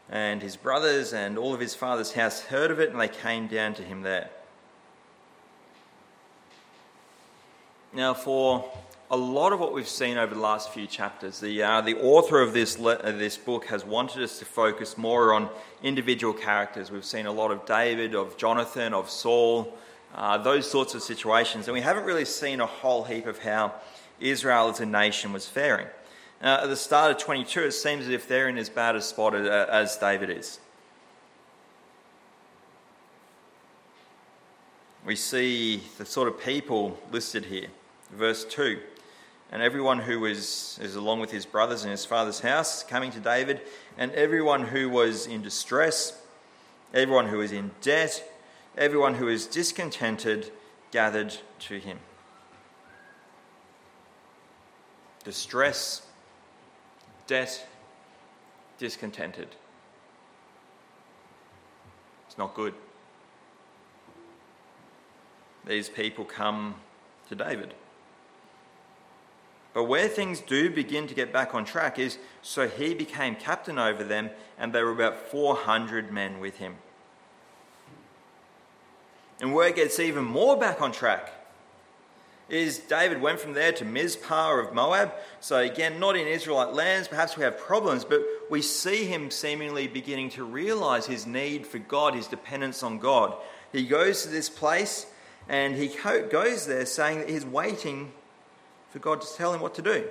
And 0.09 0.41
his 0.41 0.55
brothers 0.55 1.13
and 1.13 1.37
all 1.37 1.53
of 1.53 1.59
his 1.59 1.75
father's 1.75 2.13
house 2.13 2.41
heard 2.41 2.71
of 2.71 2.79
it, 2.79 2.91
and 2.91 2.99
they 2.99 3.07
came 3.07 3.47
down 3.47 3.73
to 3.75 3.83
him 3.83 4.01
there. 4.01 4.29
Now, 7.93 8.13
for 8.13 8.65
a 9.11 9.17
lot 9.17 9.53
of 9.53 9.59
what 9.59 9.73
we've 9.73 9.87
seen 9.87 10.17
over 10.17 10.33
the 10.33 10.41
last 10.41 10.71
few 10.71 10.87
chapters, 10.87 11.39
the, 11.39 11.61
uh, 11.61 11.81
the 11.81 11.95
author 12.01 12.41
of 12.41 12.53
this, 12.53 12.79
le- 12.79 13.11
this 13.11 13.37
book 13.37 13.65
has 13.65 13.85
wanted 13.85 14.23
us 14.23 14.39
to 14.39 14.45
focus 14.45 14.97
more 14.97 15.33
on 15.33 15.49
individual 15.83 16.33
characters. 16.33 16.89
We've 16.89 17.05
seen 17.05 17.27
a 17.27 17.31
lot 17.31 17.51
of 17.51 17.65
David, 17.65 18.15
of 18.15 18.35
Jonathan, 18.37 18.93
of 18.93 19.11
Saul, 19.11 19.77
uh, 20.15 20.39
those 20.39 20.69
sorts 20.69 20.95
of 20.95 21.03
situations, 21.03 21.67
and 21.67 21.75
we 21.75 21.81
haven't 21.81 22.05
really 22.05 22.25
seen 22.25 22.59
a 22.59 22.65
whole 22.65 23.03
heap 23.03 23.27
of 23.27 23.39
how 23.39 23.73
Israel 24.19 24.69
as 24.69 24.79
a 24.79 24.85
nation 24.85 25.31
was 25.31 25.47
faring. 25.47 25.87
Uh, 26.43 26.59
at 26.63 26.67
the 26.67 26.75
start 26.75 27.09
of 27.09 27.17
22, 27.17 27.61
it 27.61 27.71
seems 27.71 28.03
as 28.03 28.09
if 28.09 28.27
they're 28.27 28.49
in 28.49 28.57
as 28.57 28.69
bad 28.69 28.97
a 28.97 29.01
spot 29.01 29.33
as 29.33 29.95
David 29.95 30.29
is. 30.29 30.59
We 35.05 35.15
see 35.15 35.81
the 35.97 36.05
sort 36.05 36.27
of 36.27 36.37
people 36.39 36.99
listed 37.11 37.45
here. 37.45 37.67
Verse 38.11 38.43
2 38.43 38.79
And 39.53 39.61
everyone 39.61 39.99
who 39.99 40.19
was 40.19 40.77
is 40.81 40.97
along 40.97 41.21
with 41.21 41.31
his 41.31 41.45
brothers 41.45 41.85
in 41.85 41.91
his 41.91 42.05
father's 42.05 42.41
house 42.41 42.83
coming 42.83 43.11
to 43.11 43.21
David, 43.21 43.61
and 43.97 44.11
everyone 44.11 44.63
who 44.65 44.89
was 44.89 45.25
in 45.25 45.41
distress, 45.41 46.21
everyone 46.93 47.27
who 47.27 47.37
was 47.37 47.53
in 47.53 47.71
debt, 47.79 48.21
everyone 48.77 49.15
who 49.15 49.27
was 49.27 49.47
discontented 49.47 50.51
gathered 50.91 51.37
to 51.59 51.79
him. 51.79 51.99
distress, 55.23 56.01
debt, 57.27 57.65
discontented. 58.77 59.49
It's 62.27 62.37
not 62.37 62.53
good. 62.53 62.73
These 65.65 65.89
people 65.89 66.25
come 66.25 66.75
to 67.29 67.35
David. 67.35 67.73
But 69.73 69.85
where 69.85 70.07
things 70.07 70.39
do 70.39 70.69
begin 70.69 71.07
to 71.07 71.15
get 71.15 71.33
back 71.33 71.55
on 71.55 71.65
track 71.65 71.97
is 71.97 72.17
so 72.41 72.67
he 72.67 72.93
became 72.93 73.35
captain 73.35 73.79
over 73.79 74.03
them, 74.03 74.29
and 74.59 74.73
there 74.73 74.85
were 74.85 74.91
about 74.91 75.17
400 75.17 76.11
men 76.11 76.39
with 76.39 76.57
him. 76.57 76.75
And 79.41 79.53
where 79.53 79.69
it 79.69 79.75
gets 79.75 79.99
even 79.99 80.23
more 80.23 80.57
back 80.57 80.81
on 80.81 80.91
track 80.91 81.42
is 82.49 82.79
David 82.79 83.21
went 83.21 83.39
from 83.39 83.53
there 83.53 83.71
to 83.73 83.85
Mizpah 83.85 84.59
of 84.59 84.73
Moab. 84.73 85.13
So, 85.39 85.57
again, 85.57 85.99
not 85.99 86.15
in 86.15 86.27
Israelite 86.27 86.73
lands. 86.73 87.07
Perhaps 87.07 87.37
we 87.37 87.43
have 87.43 87.57
problems, 87.57 88.03
but 88.03 88.21
we 88.49 88.61
see 88.61 89.05
him 89.05 89.31
seemingly 89.31 89.87
beginning 89.87 90.29
to 90.31 90.43
realize 90.43 91.05
his 91.05 91.25
need 91.25 91.65
for 91.65 91.79
God, 91.79 92.15
his 92.15 92.27
dependence 92.27 92.83
on 92.83 92.99
God. 92.99 93.35
He 93.71 93.85
goes 93.85 94.23
to 94.23 94.29
this 94.29 94.49
place 94.49 95.07
and 95.47 95.75
he 95.75 95.87
goes 96.29 96.67
there 96.67 96.85
saying 96.85 97.19
that 97.19 97.29
he's 97.29 97.45
waiting 97.45 98.11
for 98.89 98.99
God 98.99 99.21
to 99.21 99.27
tell 99.35 99.53
him 99.53 99.61
what 99.61 99.73
to 99.75 99.81
do. 99.81 100.07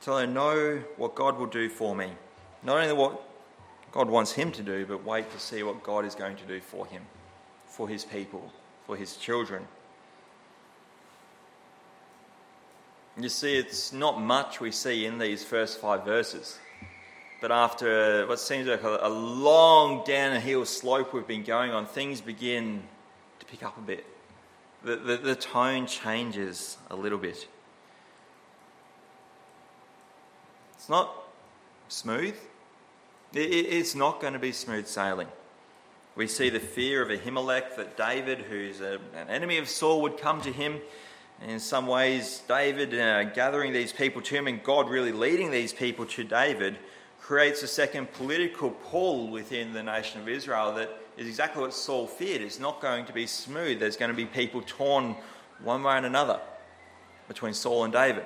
So 0.00 0.14
I 0.14 0.26
know 0.26 0.82
what 0.96 1.14
God 1.14 1.38
will 1.38 1.46
do 1.46 1.68
for 1.68 1.94
me. 1.94 2.12
Not 2.62 2.78
only 2.78 2.92
what 2.92 3.22
God 3.92 4.08
wants 4.08 4.32
him 4.32 4.52
to 4.52 4.62
do, 4.62 4.86
but 4.86 5.04
wait 5.04 5.30
to 5.32 5.40
see 5.40 5.62
what 5.62 5.82
God 5.82 6.04
is 6.04 6.14
going 6.14 6.36
to 6.36 6.44
do 6.44 6.60
for 6.60 6.86
him 6.86 7.02
for 7.78 7.88
his 7.88 8.04
people, 8.04 8.52
for 8.88 8.96
his 8.96 9.16
children. 9.16 9.62
You 13.16 13.28
see, 13.28 13.56
it's 13.56 13.92
not 13.92 14.20
much 14.20 14.58
we 14.58 14.72
see 14.72 15.06
in 15.06 15.18
these 15.18 15.44
first 15.44 15.80
five 15.80 16.04
verses. 16.04 16.58
But 17.40 17.52
after 17.52 18.26
what 18.26 18.40
seems 18.40 18.66
like 18.66 18.82
a, 18.82 19.08
long 19.08 20.02
downhill 20.04 20.64
slope 20.64 21.14
we've 21.14 21.28
been 21.28 21.44
going 21.44 21.70
on, 21.70 21.86
things 21.86 22.20
begin 22.20 22.82
to 23.38 23.46
pick 23.46 23.62
up 23.62 23.78
a 23.78 23.80
bit. 23.80 24.04
The, 24.82 24.96
the, 24.96 25.16
the 25.16 25.36
tone 25.36 25.86
changes 25.86 26.78
a 26.90 26.96
little 26.96 27.18
bit. 27.18 27.46
It's 30.74 30.88
not 30.88 31.14
smooth. 31.86 32.34
It, 33.34 33.38
it's 33.38 33.94
not 33.94 34.20
going 34.20 34.32
to 34.32 34.40
be 34.40 34.50
smooth 34.50 34.88
sailing. 34.88 35.28
We 36.18 36.26
see 36.26 36.50
the 36.50 36.58
fear 36.58 37.00
of 37.00 37.10
Ahimelech 37.10 37.76
that 37.76 37.96
David, 37.96 38.38
who's 38.40 38.80
a, 38.80 38.98
an 39.14 39.28
enemy 39.28 39.58
of 39.58 39.68
Saul, 39.68 40.02
would 40.02 40.18
come 40.18 40.40
to 40.40 40.50
him. 40.50 40.80
In 41.46 41.60
some 41.60 41.86
ways, 41.86 42.42
David 42.48 42.92
uh, 42.92 43.22
gathering 43.22 43.72
these 43.72 43.92
people 43.92 44.20
to 44.22 44.34
him 44.34 44.48
and 44.48 44.60
God 44.64 44.90
really 44.90 45.12
leading 45.12 45.52
these 45.52 45.72
people 45.72 46.04
to 46.06 46.24
David 46.24 46.76
creates 47.20 47.62
a 47.62 47.68
second 47.68 48.12
political 48.14 48.72
pull 48.72 49.28
within 49.28 49.72
the 49.72 49.80
nation 49.84 50.20
of 50.20 50.28
Israel 50.28 50.74
that 50.74 50.90
is 51.16 51.28
exactly 51.28 51.62
what 51.62 51.72
Saul 51.72 52.08
feared. 52.08 52.42
It's 52.42 52.58
not 52.58 52.80
going 52.80 53.04
to 53.04 53.12
be 53.12 53.28
smooth. 53.28 53.78
There's 53.78 53.96
going 53.96 54.10
to 54.10 54.16
be 54.16 54.26
people 54.26 54.64
torn 54.66 55.14
one 55.62 55.84
way 55.84 55.98
and 55.98 56.06
another 56.06 56.40
between 57.28 57.54
Saul 57.54 57.84
and 57.84 57.92
David. 57.92 58.24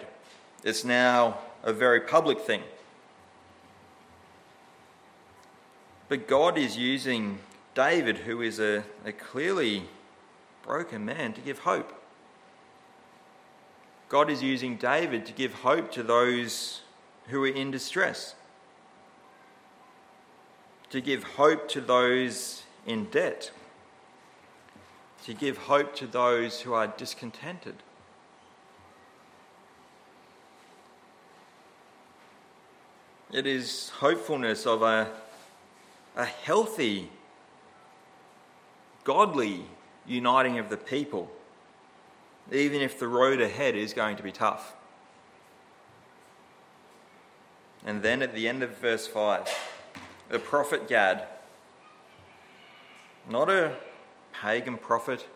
It's 0.64 0.82
now 0.82 1.36
a 1.62 1.74
very 1.74 2.01
public 2.01 2.40
thing. 2.40 2.62
But 6.09 6.26
God 6.26 6.57
is 6.57 6.78
using 6.78 7.38
David, 7.75 8.18
who 8.18 8.43
is 8.43 8.61
a, 8.61 8.85
a 9.05 9.12
clearly 9.12 9.89
broken 10.62 11.05
man, 11.05 11.33
to 11.33 11.41
give 11.41 11.61
hope. 11.61 11.93
God 14.09 14.31
is 14.31 14.43
using 14.43 14.77
David 14.77 15.25
to 15.27 15.33
give 15.33 15.55
hope 15.55 15.91
to 15.93 16.03
those 16.03 16.83
who 17.29 17.43
are 17.45 17.49
in 17.49 17.70
distress, 17.70 18.35
to 20.91 21.01
give 21.01 21.23
hope 21.23 21.68
to 21.68 21.81
those 21.81 22.64
in 22.87 23.07
debt, 23.07 23.51
to 25.25 25.33
give 25.33 25.57
hope 25.57 25.95
to 25.97 26.07
those 26.07 26.61
who 26.61 26.75
are 26.75 26.89
discontented. 26.89 27.77
It 33.33 33.47
is 33.47 33.89
hopefulness 34.01 34.66
of 34.66 34.83
a, 34.83 35.11
a 36.16 36.27
healthy, 36.27 37.09
godly 39.05 39.64
uniting 40.07 40.59
of 40.59 40.68
the 40.68 40.76
people, 40.76 41.30
even 42.50 42.80
if 42.80 42.98
the 42.98 43.09
road 43.09 43.40
ahead 43.40 43.74
is 43.74 43.92
going 43.92 44.16
to 44.16 44.22
be 44.22 44.32
tough. 44.32 44.74
And 47.84 48.03
then 48.03 48.22
at 48.22 48.34
the 48.34 48.48
end 48.48 48.62
of 48.62 48.76
verse 48.78 49.07
5, 49.07 49.48
the 50.28 50.38
prophet 50.38 50.88
Gad, 50.88 51.26
not 53.28 53.50
a 53.50 53.76
pagan 54.32 54.76
prophet, 54.76 55.26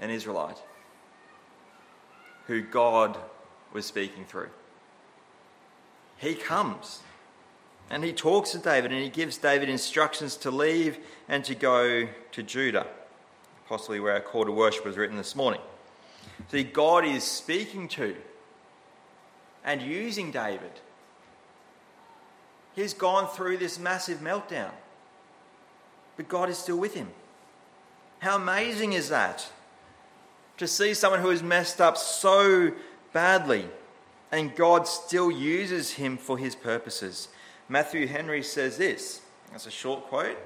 an 0.00 0.10
Israelite, 0.10 0.58
who 2.46 2.62
God 2.62 3.16
was 3.72 3.86
speaking 3.86 4.24
through 4.24 4.50
he 6.18 6.34
comes 6.34 7.00
and 7.90 8.02
he 8.02 8.12
talks 8.12 8.50
to 8.50 8.58
David 8.58 8.92
and 8.92 9.02
he 9.02 9.08
gives 9.08 9.38
David 9.38 9.68
instructions 9.68 10.36
to 10.36 10.50
leave 10.50 10.98
and 11.28 11.44
to 11.44 11.54
go 11.54 12.08
to 12.32 12.42
Judah, 12.42 12.86
possibly 13.68 14.00
where 14.00 14.14
our 14.14 14.20
call 14.20 14.44
to 14.44 14.52
worship 14.52 14.84
was 14.84 14.96
written 14.96 15.16
this 15.16 15.36
morning. 15.36 15.60
See, 16.50 16.64
God 16.64 17.04
is 17.04 17.24
speaking 17.24 17.88
to 17.88 18.16
and 19.64 19.82
using 19.82 20.30
David. 20.30 20.72
He's 22.74 22.92
gone 22.92 23.28
through 23.28 23.58
this 23.58 23.78
massive 23.78 24.18
meltdown, 24.18 24.70
but 26.16 26.28
God 26.28 26.48
is 26.48 26.58
still 26.58 26.76
with 26.76 26.94
him. 26.94 27.08
How 28.18 28.36
amazing 28.36 28.92
is 28.92 29.08
that? 29.08 29.50
To 30.58 30.66
see 30.66 30.94
someone 30.94 31.20
who 31.20 31.30
has 31.30 31.42
messed 31.42 31.80
up 31.80 31.96
so 31.96 32.72
badly 33.12 33.66
and 34.32 34.54
God 34.54 34.86
still 34.86 35.30
uses 35.30 35.92
him 35.92 36.16
for 36.16 36.38
his 36.38 36.54
purposes. 36.54 37.28
Matthew 37.68 38.06
Henry 38.06 38.42
says 38.42 38.76
this. 38.76 39.20
That's 39.50 39.66
a 39.66 39.70
short 39.70 40.06
quote. 40.06 40.38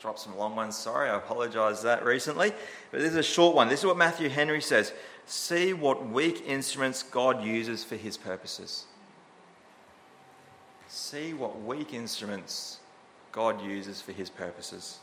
Drop 0.00 0.18
some 0.18 0.36
long 0.36 0.54
ones, 0.54 0.76
sorry, 0.76 1.08
I 1.08 1.16
apologize 1.16 1.82
that 1.82 2.04
recently. 2.04 2.52
But 2.90 3.00
this 3.00 3.12
is 3.12 3.16
a 3.16 3.22
short 3.22 3.56
one. 3.56 3.68
This 3.68 3.80
is 3.80 3.86
what 3.86 3.96
Matthew 3.96 4.28
Henry 4.28 4.60
says 4.60 4.92
See 5.24 5.72
what 5.72 6.08
weak 6.08 6.44
instruments 6.46 7.02
God 7.02 7.42
uses 7.42 7.82
for 7.82 7.96
his 7.96 8.16
purposes. 8.16 8.84
See 10.88 11.32
what 11.32 11.60
weak 11.62 11.92
instruments 11.92 12.78
God 13.32 13.62
uses 13.62 14.00
for 14.00 14.12
his 14.12 14.30
purposes. 14.30 14.98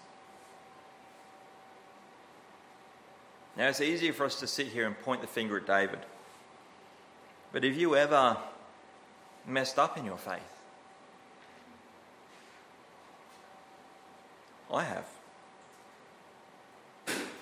Now, 3.57 3.67
it's 3.67 3.81
easier 3.81 4.13
for 4.13 4.25
us 4.25 4.39
to 4.39 4.47
sit 4.47 4.67
here 4.67 4.87
and 4.87 4.99
point 5.01 5.21
the 5.21 5.27
finger 5.27 5.57
at 5.57 5.67
David. 5.67 5.99
But 7.51 7.63
have 7.63 7.75
you 7.75 7.95
ever 7.95 8.37
messed 9.45 9.77
up 9.77 9.97
in 9.97 10.05
your 10.05 10.17
faith? 10.17 10.52
I 14.73 14.83
have. 14.83 15.07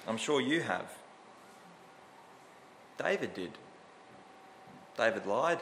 I'm 0.07 0.17
sure 0.17 0.41
you 0.41 0.61
have. 0.61 0.91
David 2.97 3.33
did. 3.33 3.51
David 4.97 5.25
lied. 5.25 5.59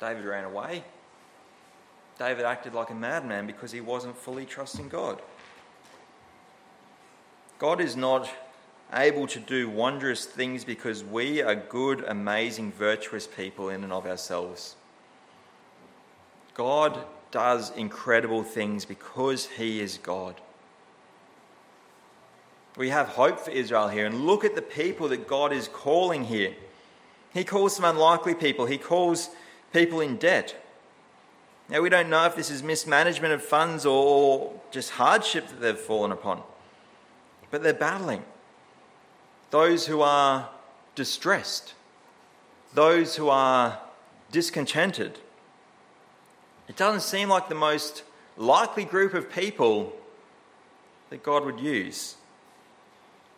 David 0.00 0.24
ran 0.24 0.44
away. 0.44 0.82
David 2.18 2.44
acted 2.44 2.74
like 2.74 2.90
a 2.90 2.94
madman 2.94 3.46
because 3.46 3.72
he 3.72 3.80
wasn't 3.80 4.16
fully 4.16 4.44
trusting 4.44 4.88
God. 4.88 5.22
God 7.58 7.80
is 7.80 7.96
not 7.96 8.28
able 8.92 9.26
to 9.28 9.38
do 9.38 9.70
wondrous 9.70 10.26
things 10.26 10.64
because 10.64 11.04
we 11.04 11.40
are 11.40 11.54
good, 11.54 12.04
amazing, 12.04 12.72
virtuous 12.72 13.26
people 13.26 13.68
in 13.68 13.84
and 13.84 13.92
of 13.92 14.06
ourselves. 14.06 14.74
God 16.54 17.04
does 17.32 17.70
incredible 17.76 18.44
things 18.44 18.84
because 18.84 19.46
He 19.46 19.80
is 19.80 19.98
God. 19.98 20.40
We 22.76 22.90
have 22.90 23.08
hope 23.08 23.40
for 23.40 23.50
Israel 23.50 23.88
here, 23.88 24.06
and 24.06 24.26
look 24.26 24.44
at 24.44 24.54
the 24.54 24.62
people 24.62 25.08
that 25.08 25.26
God 25.26 25.52
is 25.52 25.68
calling 25.68 26.24
here. 26.24 26.54
He 27.34 27.44
calls 27.44 27.74
some 27.74 27.84
unlikely 27.84 28.34
people, 28.34 28.66
He 28.66 28.78
calls 28.78 29.30
people 29.72 30.00
in 30.00 30.16
debt. 30.16 30.56
Now, 31.68 31.80
we 31.80 31.88
don't 31.88 32.10
know 32.10 32.26
if 32.26 32.36
this 32.36 32.50
is 32.50 32.62
mismanagement 32.62 33.32
of 33.32 33.42
funds 33.42 33.86
or 33.86 34.52
just 34.70 34.90
hardship 34.90 35.48
that 35.48 35.60
they've 35.60 35.78
fallen 35.78 36.12
upon, 36.12 36.42
but 37.50 37.62
they're 37.62 37.72
battling 37.72 38.22
those 39.52 39.86
who 39.86 40.00
are 40.00 40.48
distressed, 40.94 41.74
those 42.74 43.16
who 43.16 43.28
are 43.28 43.78
discontented. 44.32 45.18
It 46.68 46.76
doesn't 46.76 47.00
seem 47.00 47.28
like 47.28 47.48
the 47.48 47.54
most 47.54 48.04
likely 48.36 48.84
group 48.84 49.14
of 49.14 49.30
people 49.30 49.92
that 51.10 51.22
God 51.22 51.44
would 51.44 51.60
use. 51.60 52.16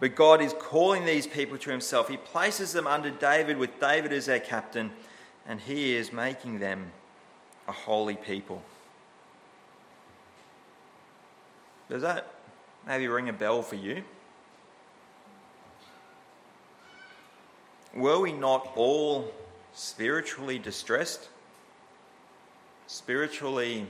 But 0.00 0.14
God 0.14 0.40
is 0.40 0.54
calling 0.58 1.04
these 1.04 1.26
people 1.26 1.56
to 1.58 1.70
Himself. 1.70 2.08
He 2.08 2.16
places 2.16 2.72
them 2.72 2.86
under 2.86 3.10
David, 3.10 3.56
with 3.56 3.80
David 3.80 4.12
as 4.12 4.26
their 4.26 4.40
captain, 4.40 4.90
and 5.46 5.60
He 5.60 5.94
is 5.94 6.12
making 6.12 6.58
them 6.58 6.92
a 7.66 7.72
holy 7.72 8.16
people. 8.16 8.62
Does 11.88 12.02
that 12.02 12.32
maybe 12.86 13.08
ring 13.08 13.28
a 13.28 13.32
bell 13.32 13.62
for 13.62 13.76
you? 13.76 14.04
Were 17.94 18.18
we 18.18 18.32
not 18.32 18.72
all 18.74 19.32
spiritually 19.72 20.58
distressed, 20.58 21.28
spiritually 22.86 23.86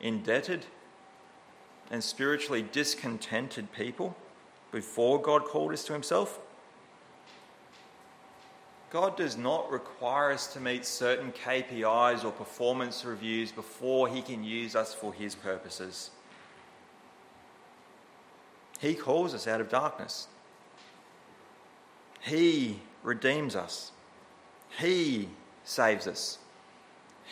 indebted, 0.00 0.66
and 1.90 2.02
spiritually 2.02 2.62
discontented 2.62 3.72
people 3.72 4.16
before 4.72 5.20
God 5.20 5.44
called 5.44 5.72
us 5.72 5.84
to 5.84 5.92
Himself? 5.92 6.40
God 8.90 9.16
does 9.16 9.36
not 9.36 9.70
require 9.70 10.30
us 10.30 10.52
to 10.52 10.60
meet 10.60 10.86
certain 10.86 11.32
KPIs 11.32 12.24
or 12.24 12.30
performance 12.30 13.04
reviews 13.04 13.50
before 13.50 14.08
He 14.08 14.22
can 14.22 14.44
use 14.44 14.76
us 14.76 14.94
for 14.94 15.12
His 15.12 15.34
purposes. 15.34 16.10
He 18.80 18.94
calls 18.94 19.34
us 19.34 19.48
out 19.48 19.60
of 19.60 19.68
darkness. 19.68 20.28
He 22.20 22.80
redeems 23.02 23.56
us. 23.56 23.92
He 24.78 25.28
saves 25.64 26.06
us. 26.06 26.38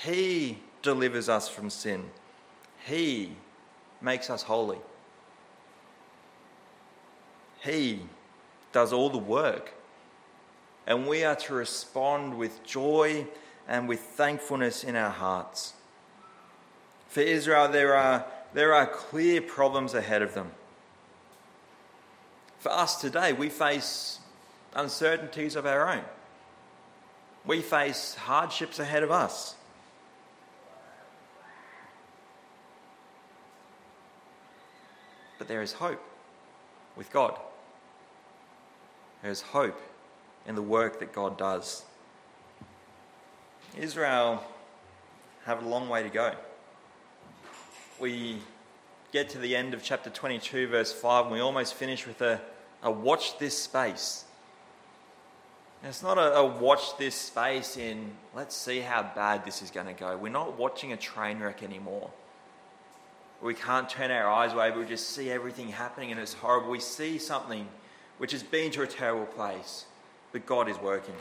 He 0.02 0.58
delivers 0.82 1.28
us 1.28 1.48
from 1.48 1.70
sin. 1.70 2.04
He 2.84 3.32
makes 4.00 4.28
us 4.28 4.42
holy. 4.42 4.78
He 7.62 8.00
does 8.72 8.92
all 8.92 9.08
the 9.10 9.18
work. 9.18 9.74
And 10.86 11.06
we 11.06 11.22
are 11.24 11.36
to 11.36 11.54
respond 11.54 12.36
with 12.36 12.64
joy 12.64 13.26
and 13.68 13.88
with 13.88 14.00
thankfulness 14.00 14.82
in 14.82 14.96
our 14.96 15.10
hearts. 15.10 15.74
For 17.08 17.20
Israel, 17.20 17.68
there 17.68 17.94
are, 17.94 18.26
there 18.52 18.74
are 18.74 18.86
clear 18.86 19.40
problems 19.40 19.94
ahead 19.94 20.22
of 20.22 20.34
them. 20.34 20.50
For 22.58 22.72
us 22.72 23.00
today, 23.00 23.32
we 23.32 23.48
face 23.48 24.18
uncertainties 24.74 25.56
of 25.56 25.66
our 25.66 25.88
own. 25.88 26.04
We 27.44 27.60
face 27.60 28.14
hardships 28.14 28.78
ahead 28.78 29.02
of 29.02 29.10
us. 29.10 29.56
But 35.42 35.48
there 35.48 35.62
is 35.62 35.72
hope 35.72 36.00
with 36.94 37.10
God. 37.10 37.36
There 39.22 39.30
is 39.32 39.40
hope 39.40 39.76
in 40.46 40.54
the 40.54 40.62
work 40.62 41.00
that 41.00 41.12
God 41.12 41.36
does. 41.36 41.84
Israel 43.76 44.44
have 45.44 45.64
a 45.64 45.68
long 45.68 45.88
way 45.88 46.04
to 46.04 46.08
go. 46.08 46.34
We 47.98 48.38
get 49.10 49.30
to 49.30 49.38
the 49.38 49.56
end 49.56 49.74
of 49.74 49.82
chapter 49.82 50.10
22, 50.10 50.68
verse 50.68 50.92
5, 50.92 51.24
and 51.24 51.34
we 51.34 51.40
almost 51.40 51.74
finish 51.74 52.06
with 52.06 52.22
a, 52.22 52.40
a 52.80 52.92
watch 52.92 53.36
this 53.40 53.60
space. 53.60 54.22
And 55.82 55.88
it's 55.88 56.04
not 56.04 56.18
a, 56.18 56.36
a 56.36 56.46
watch 56.46 56.96
this 56.98 57.16
space 57.16 57.76
in 57.76 58.12
let's 58.32 58.54
see 58.54 58.78
how 58.78 59.10
bad 59.12 59.44
this 59.44 59.60
is 59.60 59.72
going 59.72 59.88
to 59.88 59.92
go. 59.92 60.16
We're 60.16 60.28
not 60.28 60.56
watching 60.56 60.92
a 60.92 60.96
train 60.96 61.40
wreck 61.40 61.64
anymore. 61.64 62.12
We 63.42 63.54
can't 63.54 63.88
turn 63.90 64.12
our 64.12 64.30
eyes 64.30 64.52
away, 64.52 64.70
but 64.70 64.78
we 64.78 64.86
just 64.86 65.10
see 65.10 65.30
everything 65.30 65.68
happening 65.68 66.12
and 66.12 66.20
it's 66.20 66.32
horrible. 66.32 66.70
We 66.70 66.78
see 66.78 67.18
something 67.18 67.66
which 68.18 68.30
has 68.30 68.42
been 68.42 68.70
to 68.72 68.82
a 68.82 68.86
terrible 68.86 69.26
place, 69.26 69.86
but 70.30 70.46
God 70.46 70.68
is 70.68 70.78
working. 70.78 71.16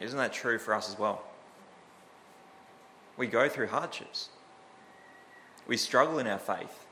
Isn't 0.00 0.18
that 0.18 0.32
true 0.32 0.58
for 0.58 0.74
us 0.74 0.88
as 0.88 0.98
well? 0.98 1.22
We 3.16 3.28
go 3.28 3.48
through 3.48 3.68
hardships. 3.68 4.30
We 5.68 5.76
struggle 5.76 6.18
in 6.18 6.26
our 6.26 6.40
faith. 6.40 6.86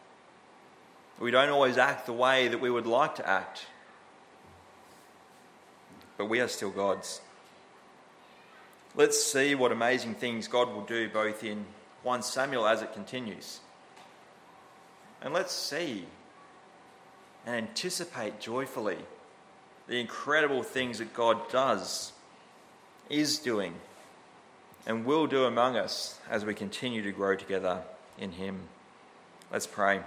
We 1.18 1.32
don't 1.32 1.48
always 1.48 1.76
act 1.76 2.06
the 2.06 2.12
way 2.12 2.46
that 2.46 2.60
we 2.60 2.70
would 2.70 2.86
like 2.86 3.16
to 3.16 3.28
act. 3.28 3.66
But 6.16 6.26
we 6.26 6.40
are 6.40 6.46
still 6.46 6.70
God's. 6.70 7.20
Let's 8.96 9.22
see 9.22 9.54
what 9.54 9.72
amazing 9.72 10.14
things 10.14 10.48
God 10.48 10.72
will 10.72 10.84
do 10.84 11.08
both 11.08 11.44
in 11.44 11.64
1 12.02 12.22
Samuel 12.22 12.66
as 12.66 12.82
it 12.82 12.92
continues. 12.92 13.60
And 15.22 15.32
let's 15.32 15.54
see 15.54 16.06
and 17.46 17.54
anticipate 17.54 18.40
joyfully 18.40 18.98
the 19.86 20.00
incredible 20.00 20.62
things 20.62 20.98
that 20.98 21.12
God 21.14 21.48
does, 21.50 22.12
is 23.08 23.38
doing, 23.38 23.74
and 24.86 25.04
will 25.04 25.26
do 25.26 25.44
among 25.44 25.76
us 25.76 26.20
as 26.30 26.44
we 26.44 26.54
continue 26.54 27.02
to 27.02 27.10
grow 27.10 27.34
together 27.34 27.82
in 28.16 28.32
Him. 28.32 28.60
Let's 29.52 29.66
pray. 29.66 30.00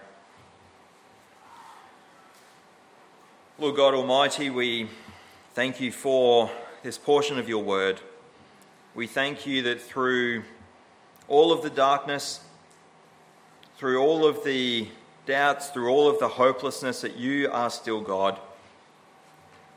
Lord 3.59 3.75
God 3.75 3.93
Almighty, 3.93 4.49
we 4.49 4.87
thank 5.53 5.81
you 5.81 5.91
for 5.91 6.49
this 6.81 6.97
portion 6.97 7.37
of 7.37 7.49
your 7.49 7.63
word. 7.63 7.99
We 8.95 9.07
thank 9.07 9.47
you 9.47 9.63
that 9.63 9.81
through 9.81 10.43
all 11.27 11.51
of 11.51 11.63
the 11.63 11.71
darkness, 11.71 12.41
through 13.77 13.99
all 13.99 14.23
of 14.23 14.43
the 14.43 14.87
doubts, 15.25 15.69
through 15.69 15.89
all 15.89 16.07
of 16.07 16.19
the 16.19 16.27
hopelessness, 16.27 17.01
that 17.01 17.15
you 17.15 17.49
are 17.51 17.71
still 17.71 18.01
God. 18.01 18.39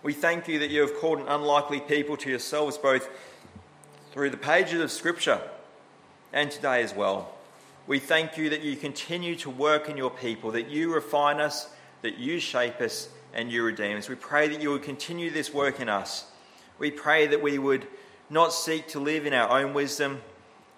We 0.03 0.13
thank 0.13 0.49
you 0.49 0.59
that 0.59 0.69
you 0.69 0.83
have 0.83 0.95
called 0.97 1.21
an 1.21 1.29
unlikely 1.29 1.81
people 1.81 2.19
to 2.19 2.29
yourselves 2.29 2.77
both 2.77 3.09
through 4.13 4.29
the 4.29 4.37
pages 4.37 4.83
of 4.83 4.91
Scripture 4.93 5.41
and 6.35 6.51
today 6.51 6.83
as 6.83 6.95
well. 6.95 7.33
We 7.87 7.99
thank 7.99 8.37
you 8.37 8.51
that 8.51 8.61
you 8.61 8.77
continue 8.77 9.35
to 9.37 9.49
work 9.49 9.89
in 9.89 9.97
your 9.97 10.11
people, 10.11 10.51
that 10.51 10.69
you 10.69 10.93
refine 10.93 11.41
us, 11.41 11.71
that 12.03 12.19
you 12.19 12.39
shape 12.39 12.83
us, 12.83 13.09
and 13.33 13.51
you 13.51 13.65
redeem 13.65 13.97
us. 13.97 14.11
We 14.11 14.17
pray 14.17 14.49
that 14.49 14.61
you 14.61 14.73
would 14.73 14.83
continue 14.83 15.31
this 15.31 15.55
work 15.55 15.81
in 15.81 15.89
us. 15.89 16.27
We 16.79 16.91
pray 16.91 17.27
that 17.29 17.43
we 17.43 17.59
would 17.59 17.87
not 18.29 18.53
seek 18.53 18.89
to 18.89 19.01
live 19.01 19.27
in 19.27 19.33
our 19.33 19.49
own 19.61 19.75
wisdom, 19.75 20.21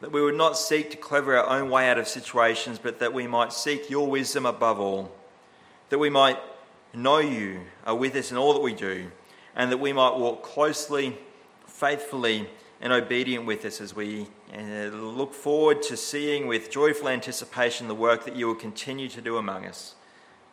that 0.01 0.13
we 0.13 0.23
would 0.23 0.37
not 0.37 0.57
seek 0.57 0.91
to 0.91 0.97
clever 0.97 1.37
our 1.37 1.59
own 1.59 1.71
way 1.71 1.89
out 1.89 1.99
of 1.99 2.07
situations, 2.07 2.79
but 2.79 3.01
that 3.01 3.13
we 3.13 3.27
might 3.27 3.53
seek 3.53 3.91
your 3.91 4.09
wisdom 4.09 4.47
above 4.47 4.79
all, 4.79 5.11
that 5.89 5.99
we 5.99 6.11
might 6.11 6.39
know 6.95 7.19
you 7.19 7.61
are 7.87 7.95
with 7.95 8.15
us 8.15 8.31
in 8.31 8.37
all 8.37 8.53
that 8.53 8.61
we 8.61 8.75
do, 8.75 9.11
and 9.57 9.73
that 9.73 9.79
we 9.79 9.93
might 9.93 10.17
walk 10.17 10.43
closely, 10.43 11.17
faithfully, 11.67 12.49
and 12.81 12.93
obedient 12.93 13.45
with 13.45 13.65
us 13.65 13.81
as 13.81 13.95
we 13.95 14.27
uh, 14.57 14.85
look 14.95 15.35
forward 15.35 15.83
to 15.83 15.97
seeing 15.97 16.47
with 16.47 16.71
joyful 16.71 17.09
anticipation 17.09 17.89
the 17.89 17.95
work 17.95 18.25
that 18.25 18.37
you 18.37 18.47
will 18.47 18.55
continue 18.55 19.09
to 19.09 19.21
do 19.21 19.37
among 19.37 19.67
us. 19.67 19.97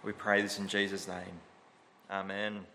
We 0.03 0.11
pray 0.11 0.41
this 0.41 0.57
in 0.57 0.67
Jesus' 0.67 1.07
name. 1.07 1.39
Amen. 2.09 2.65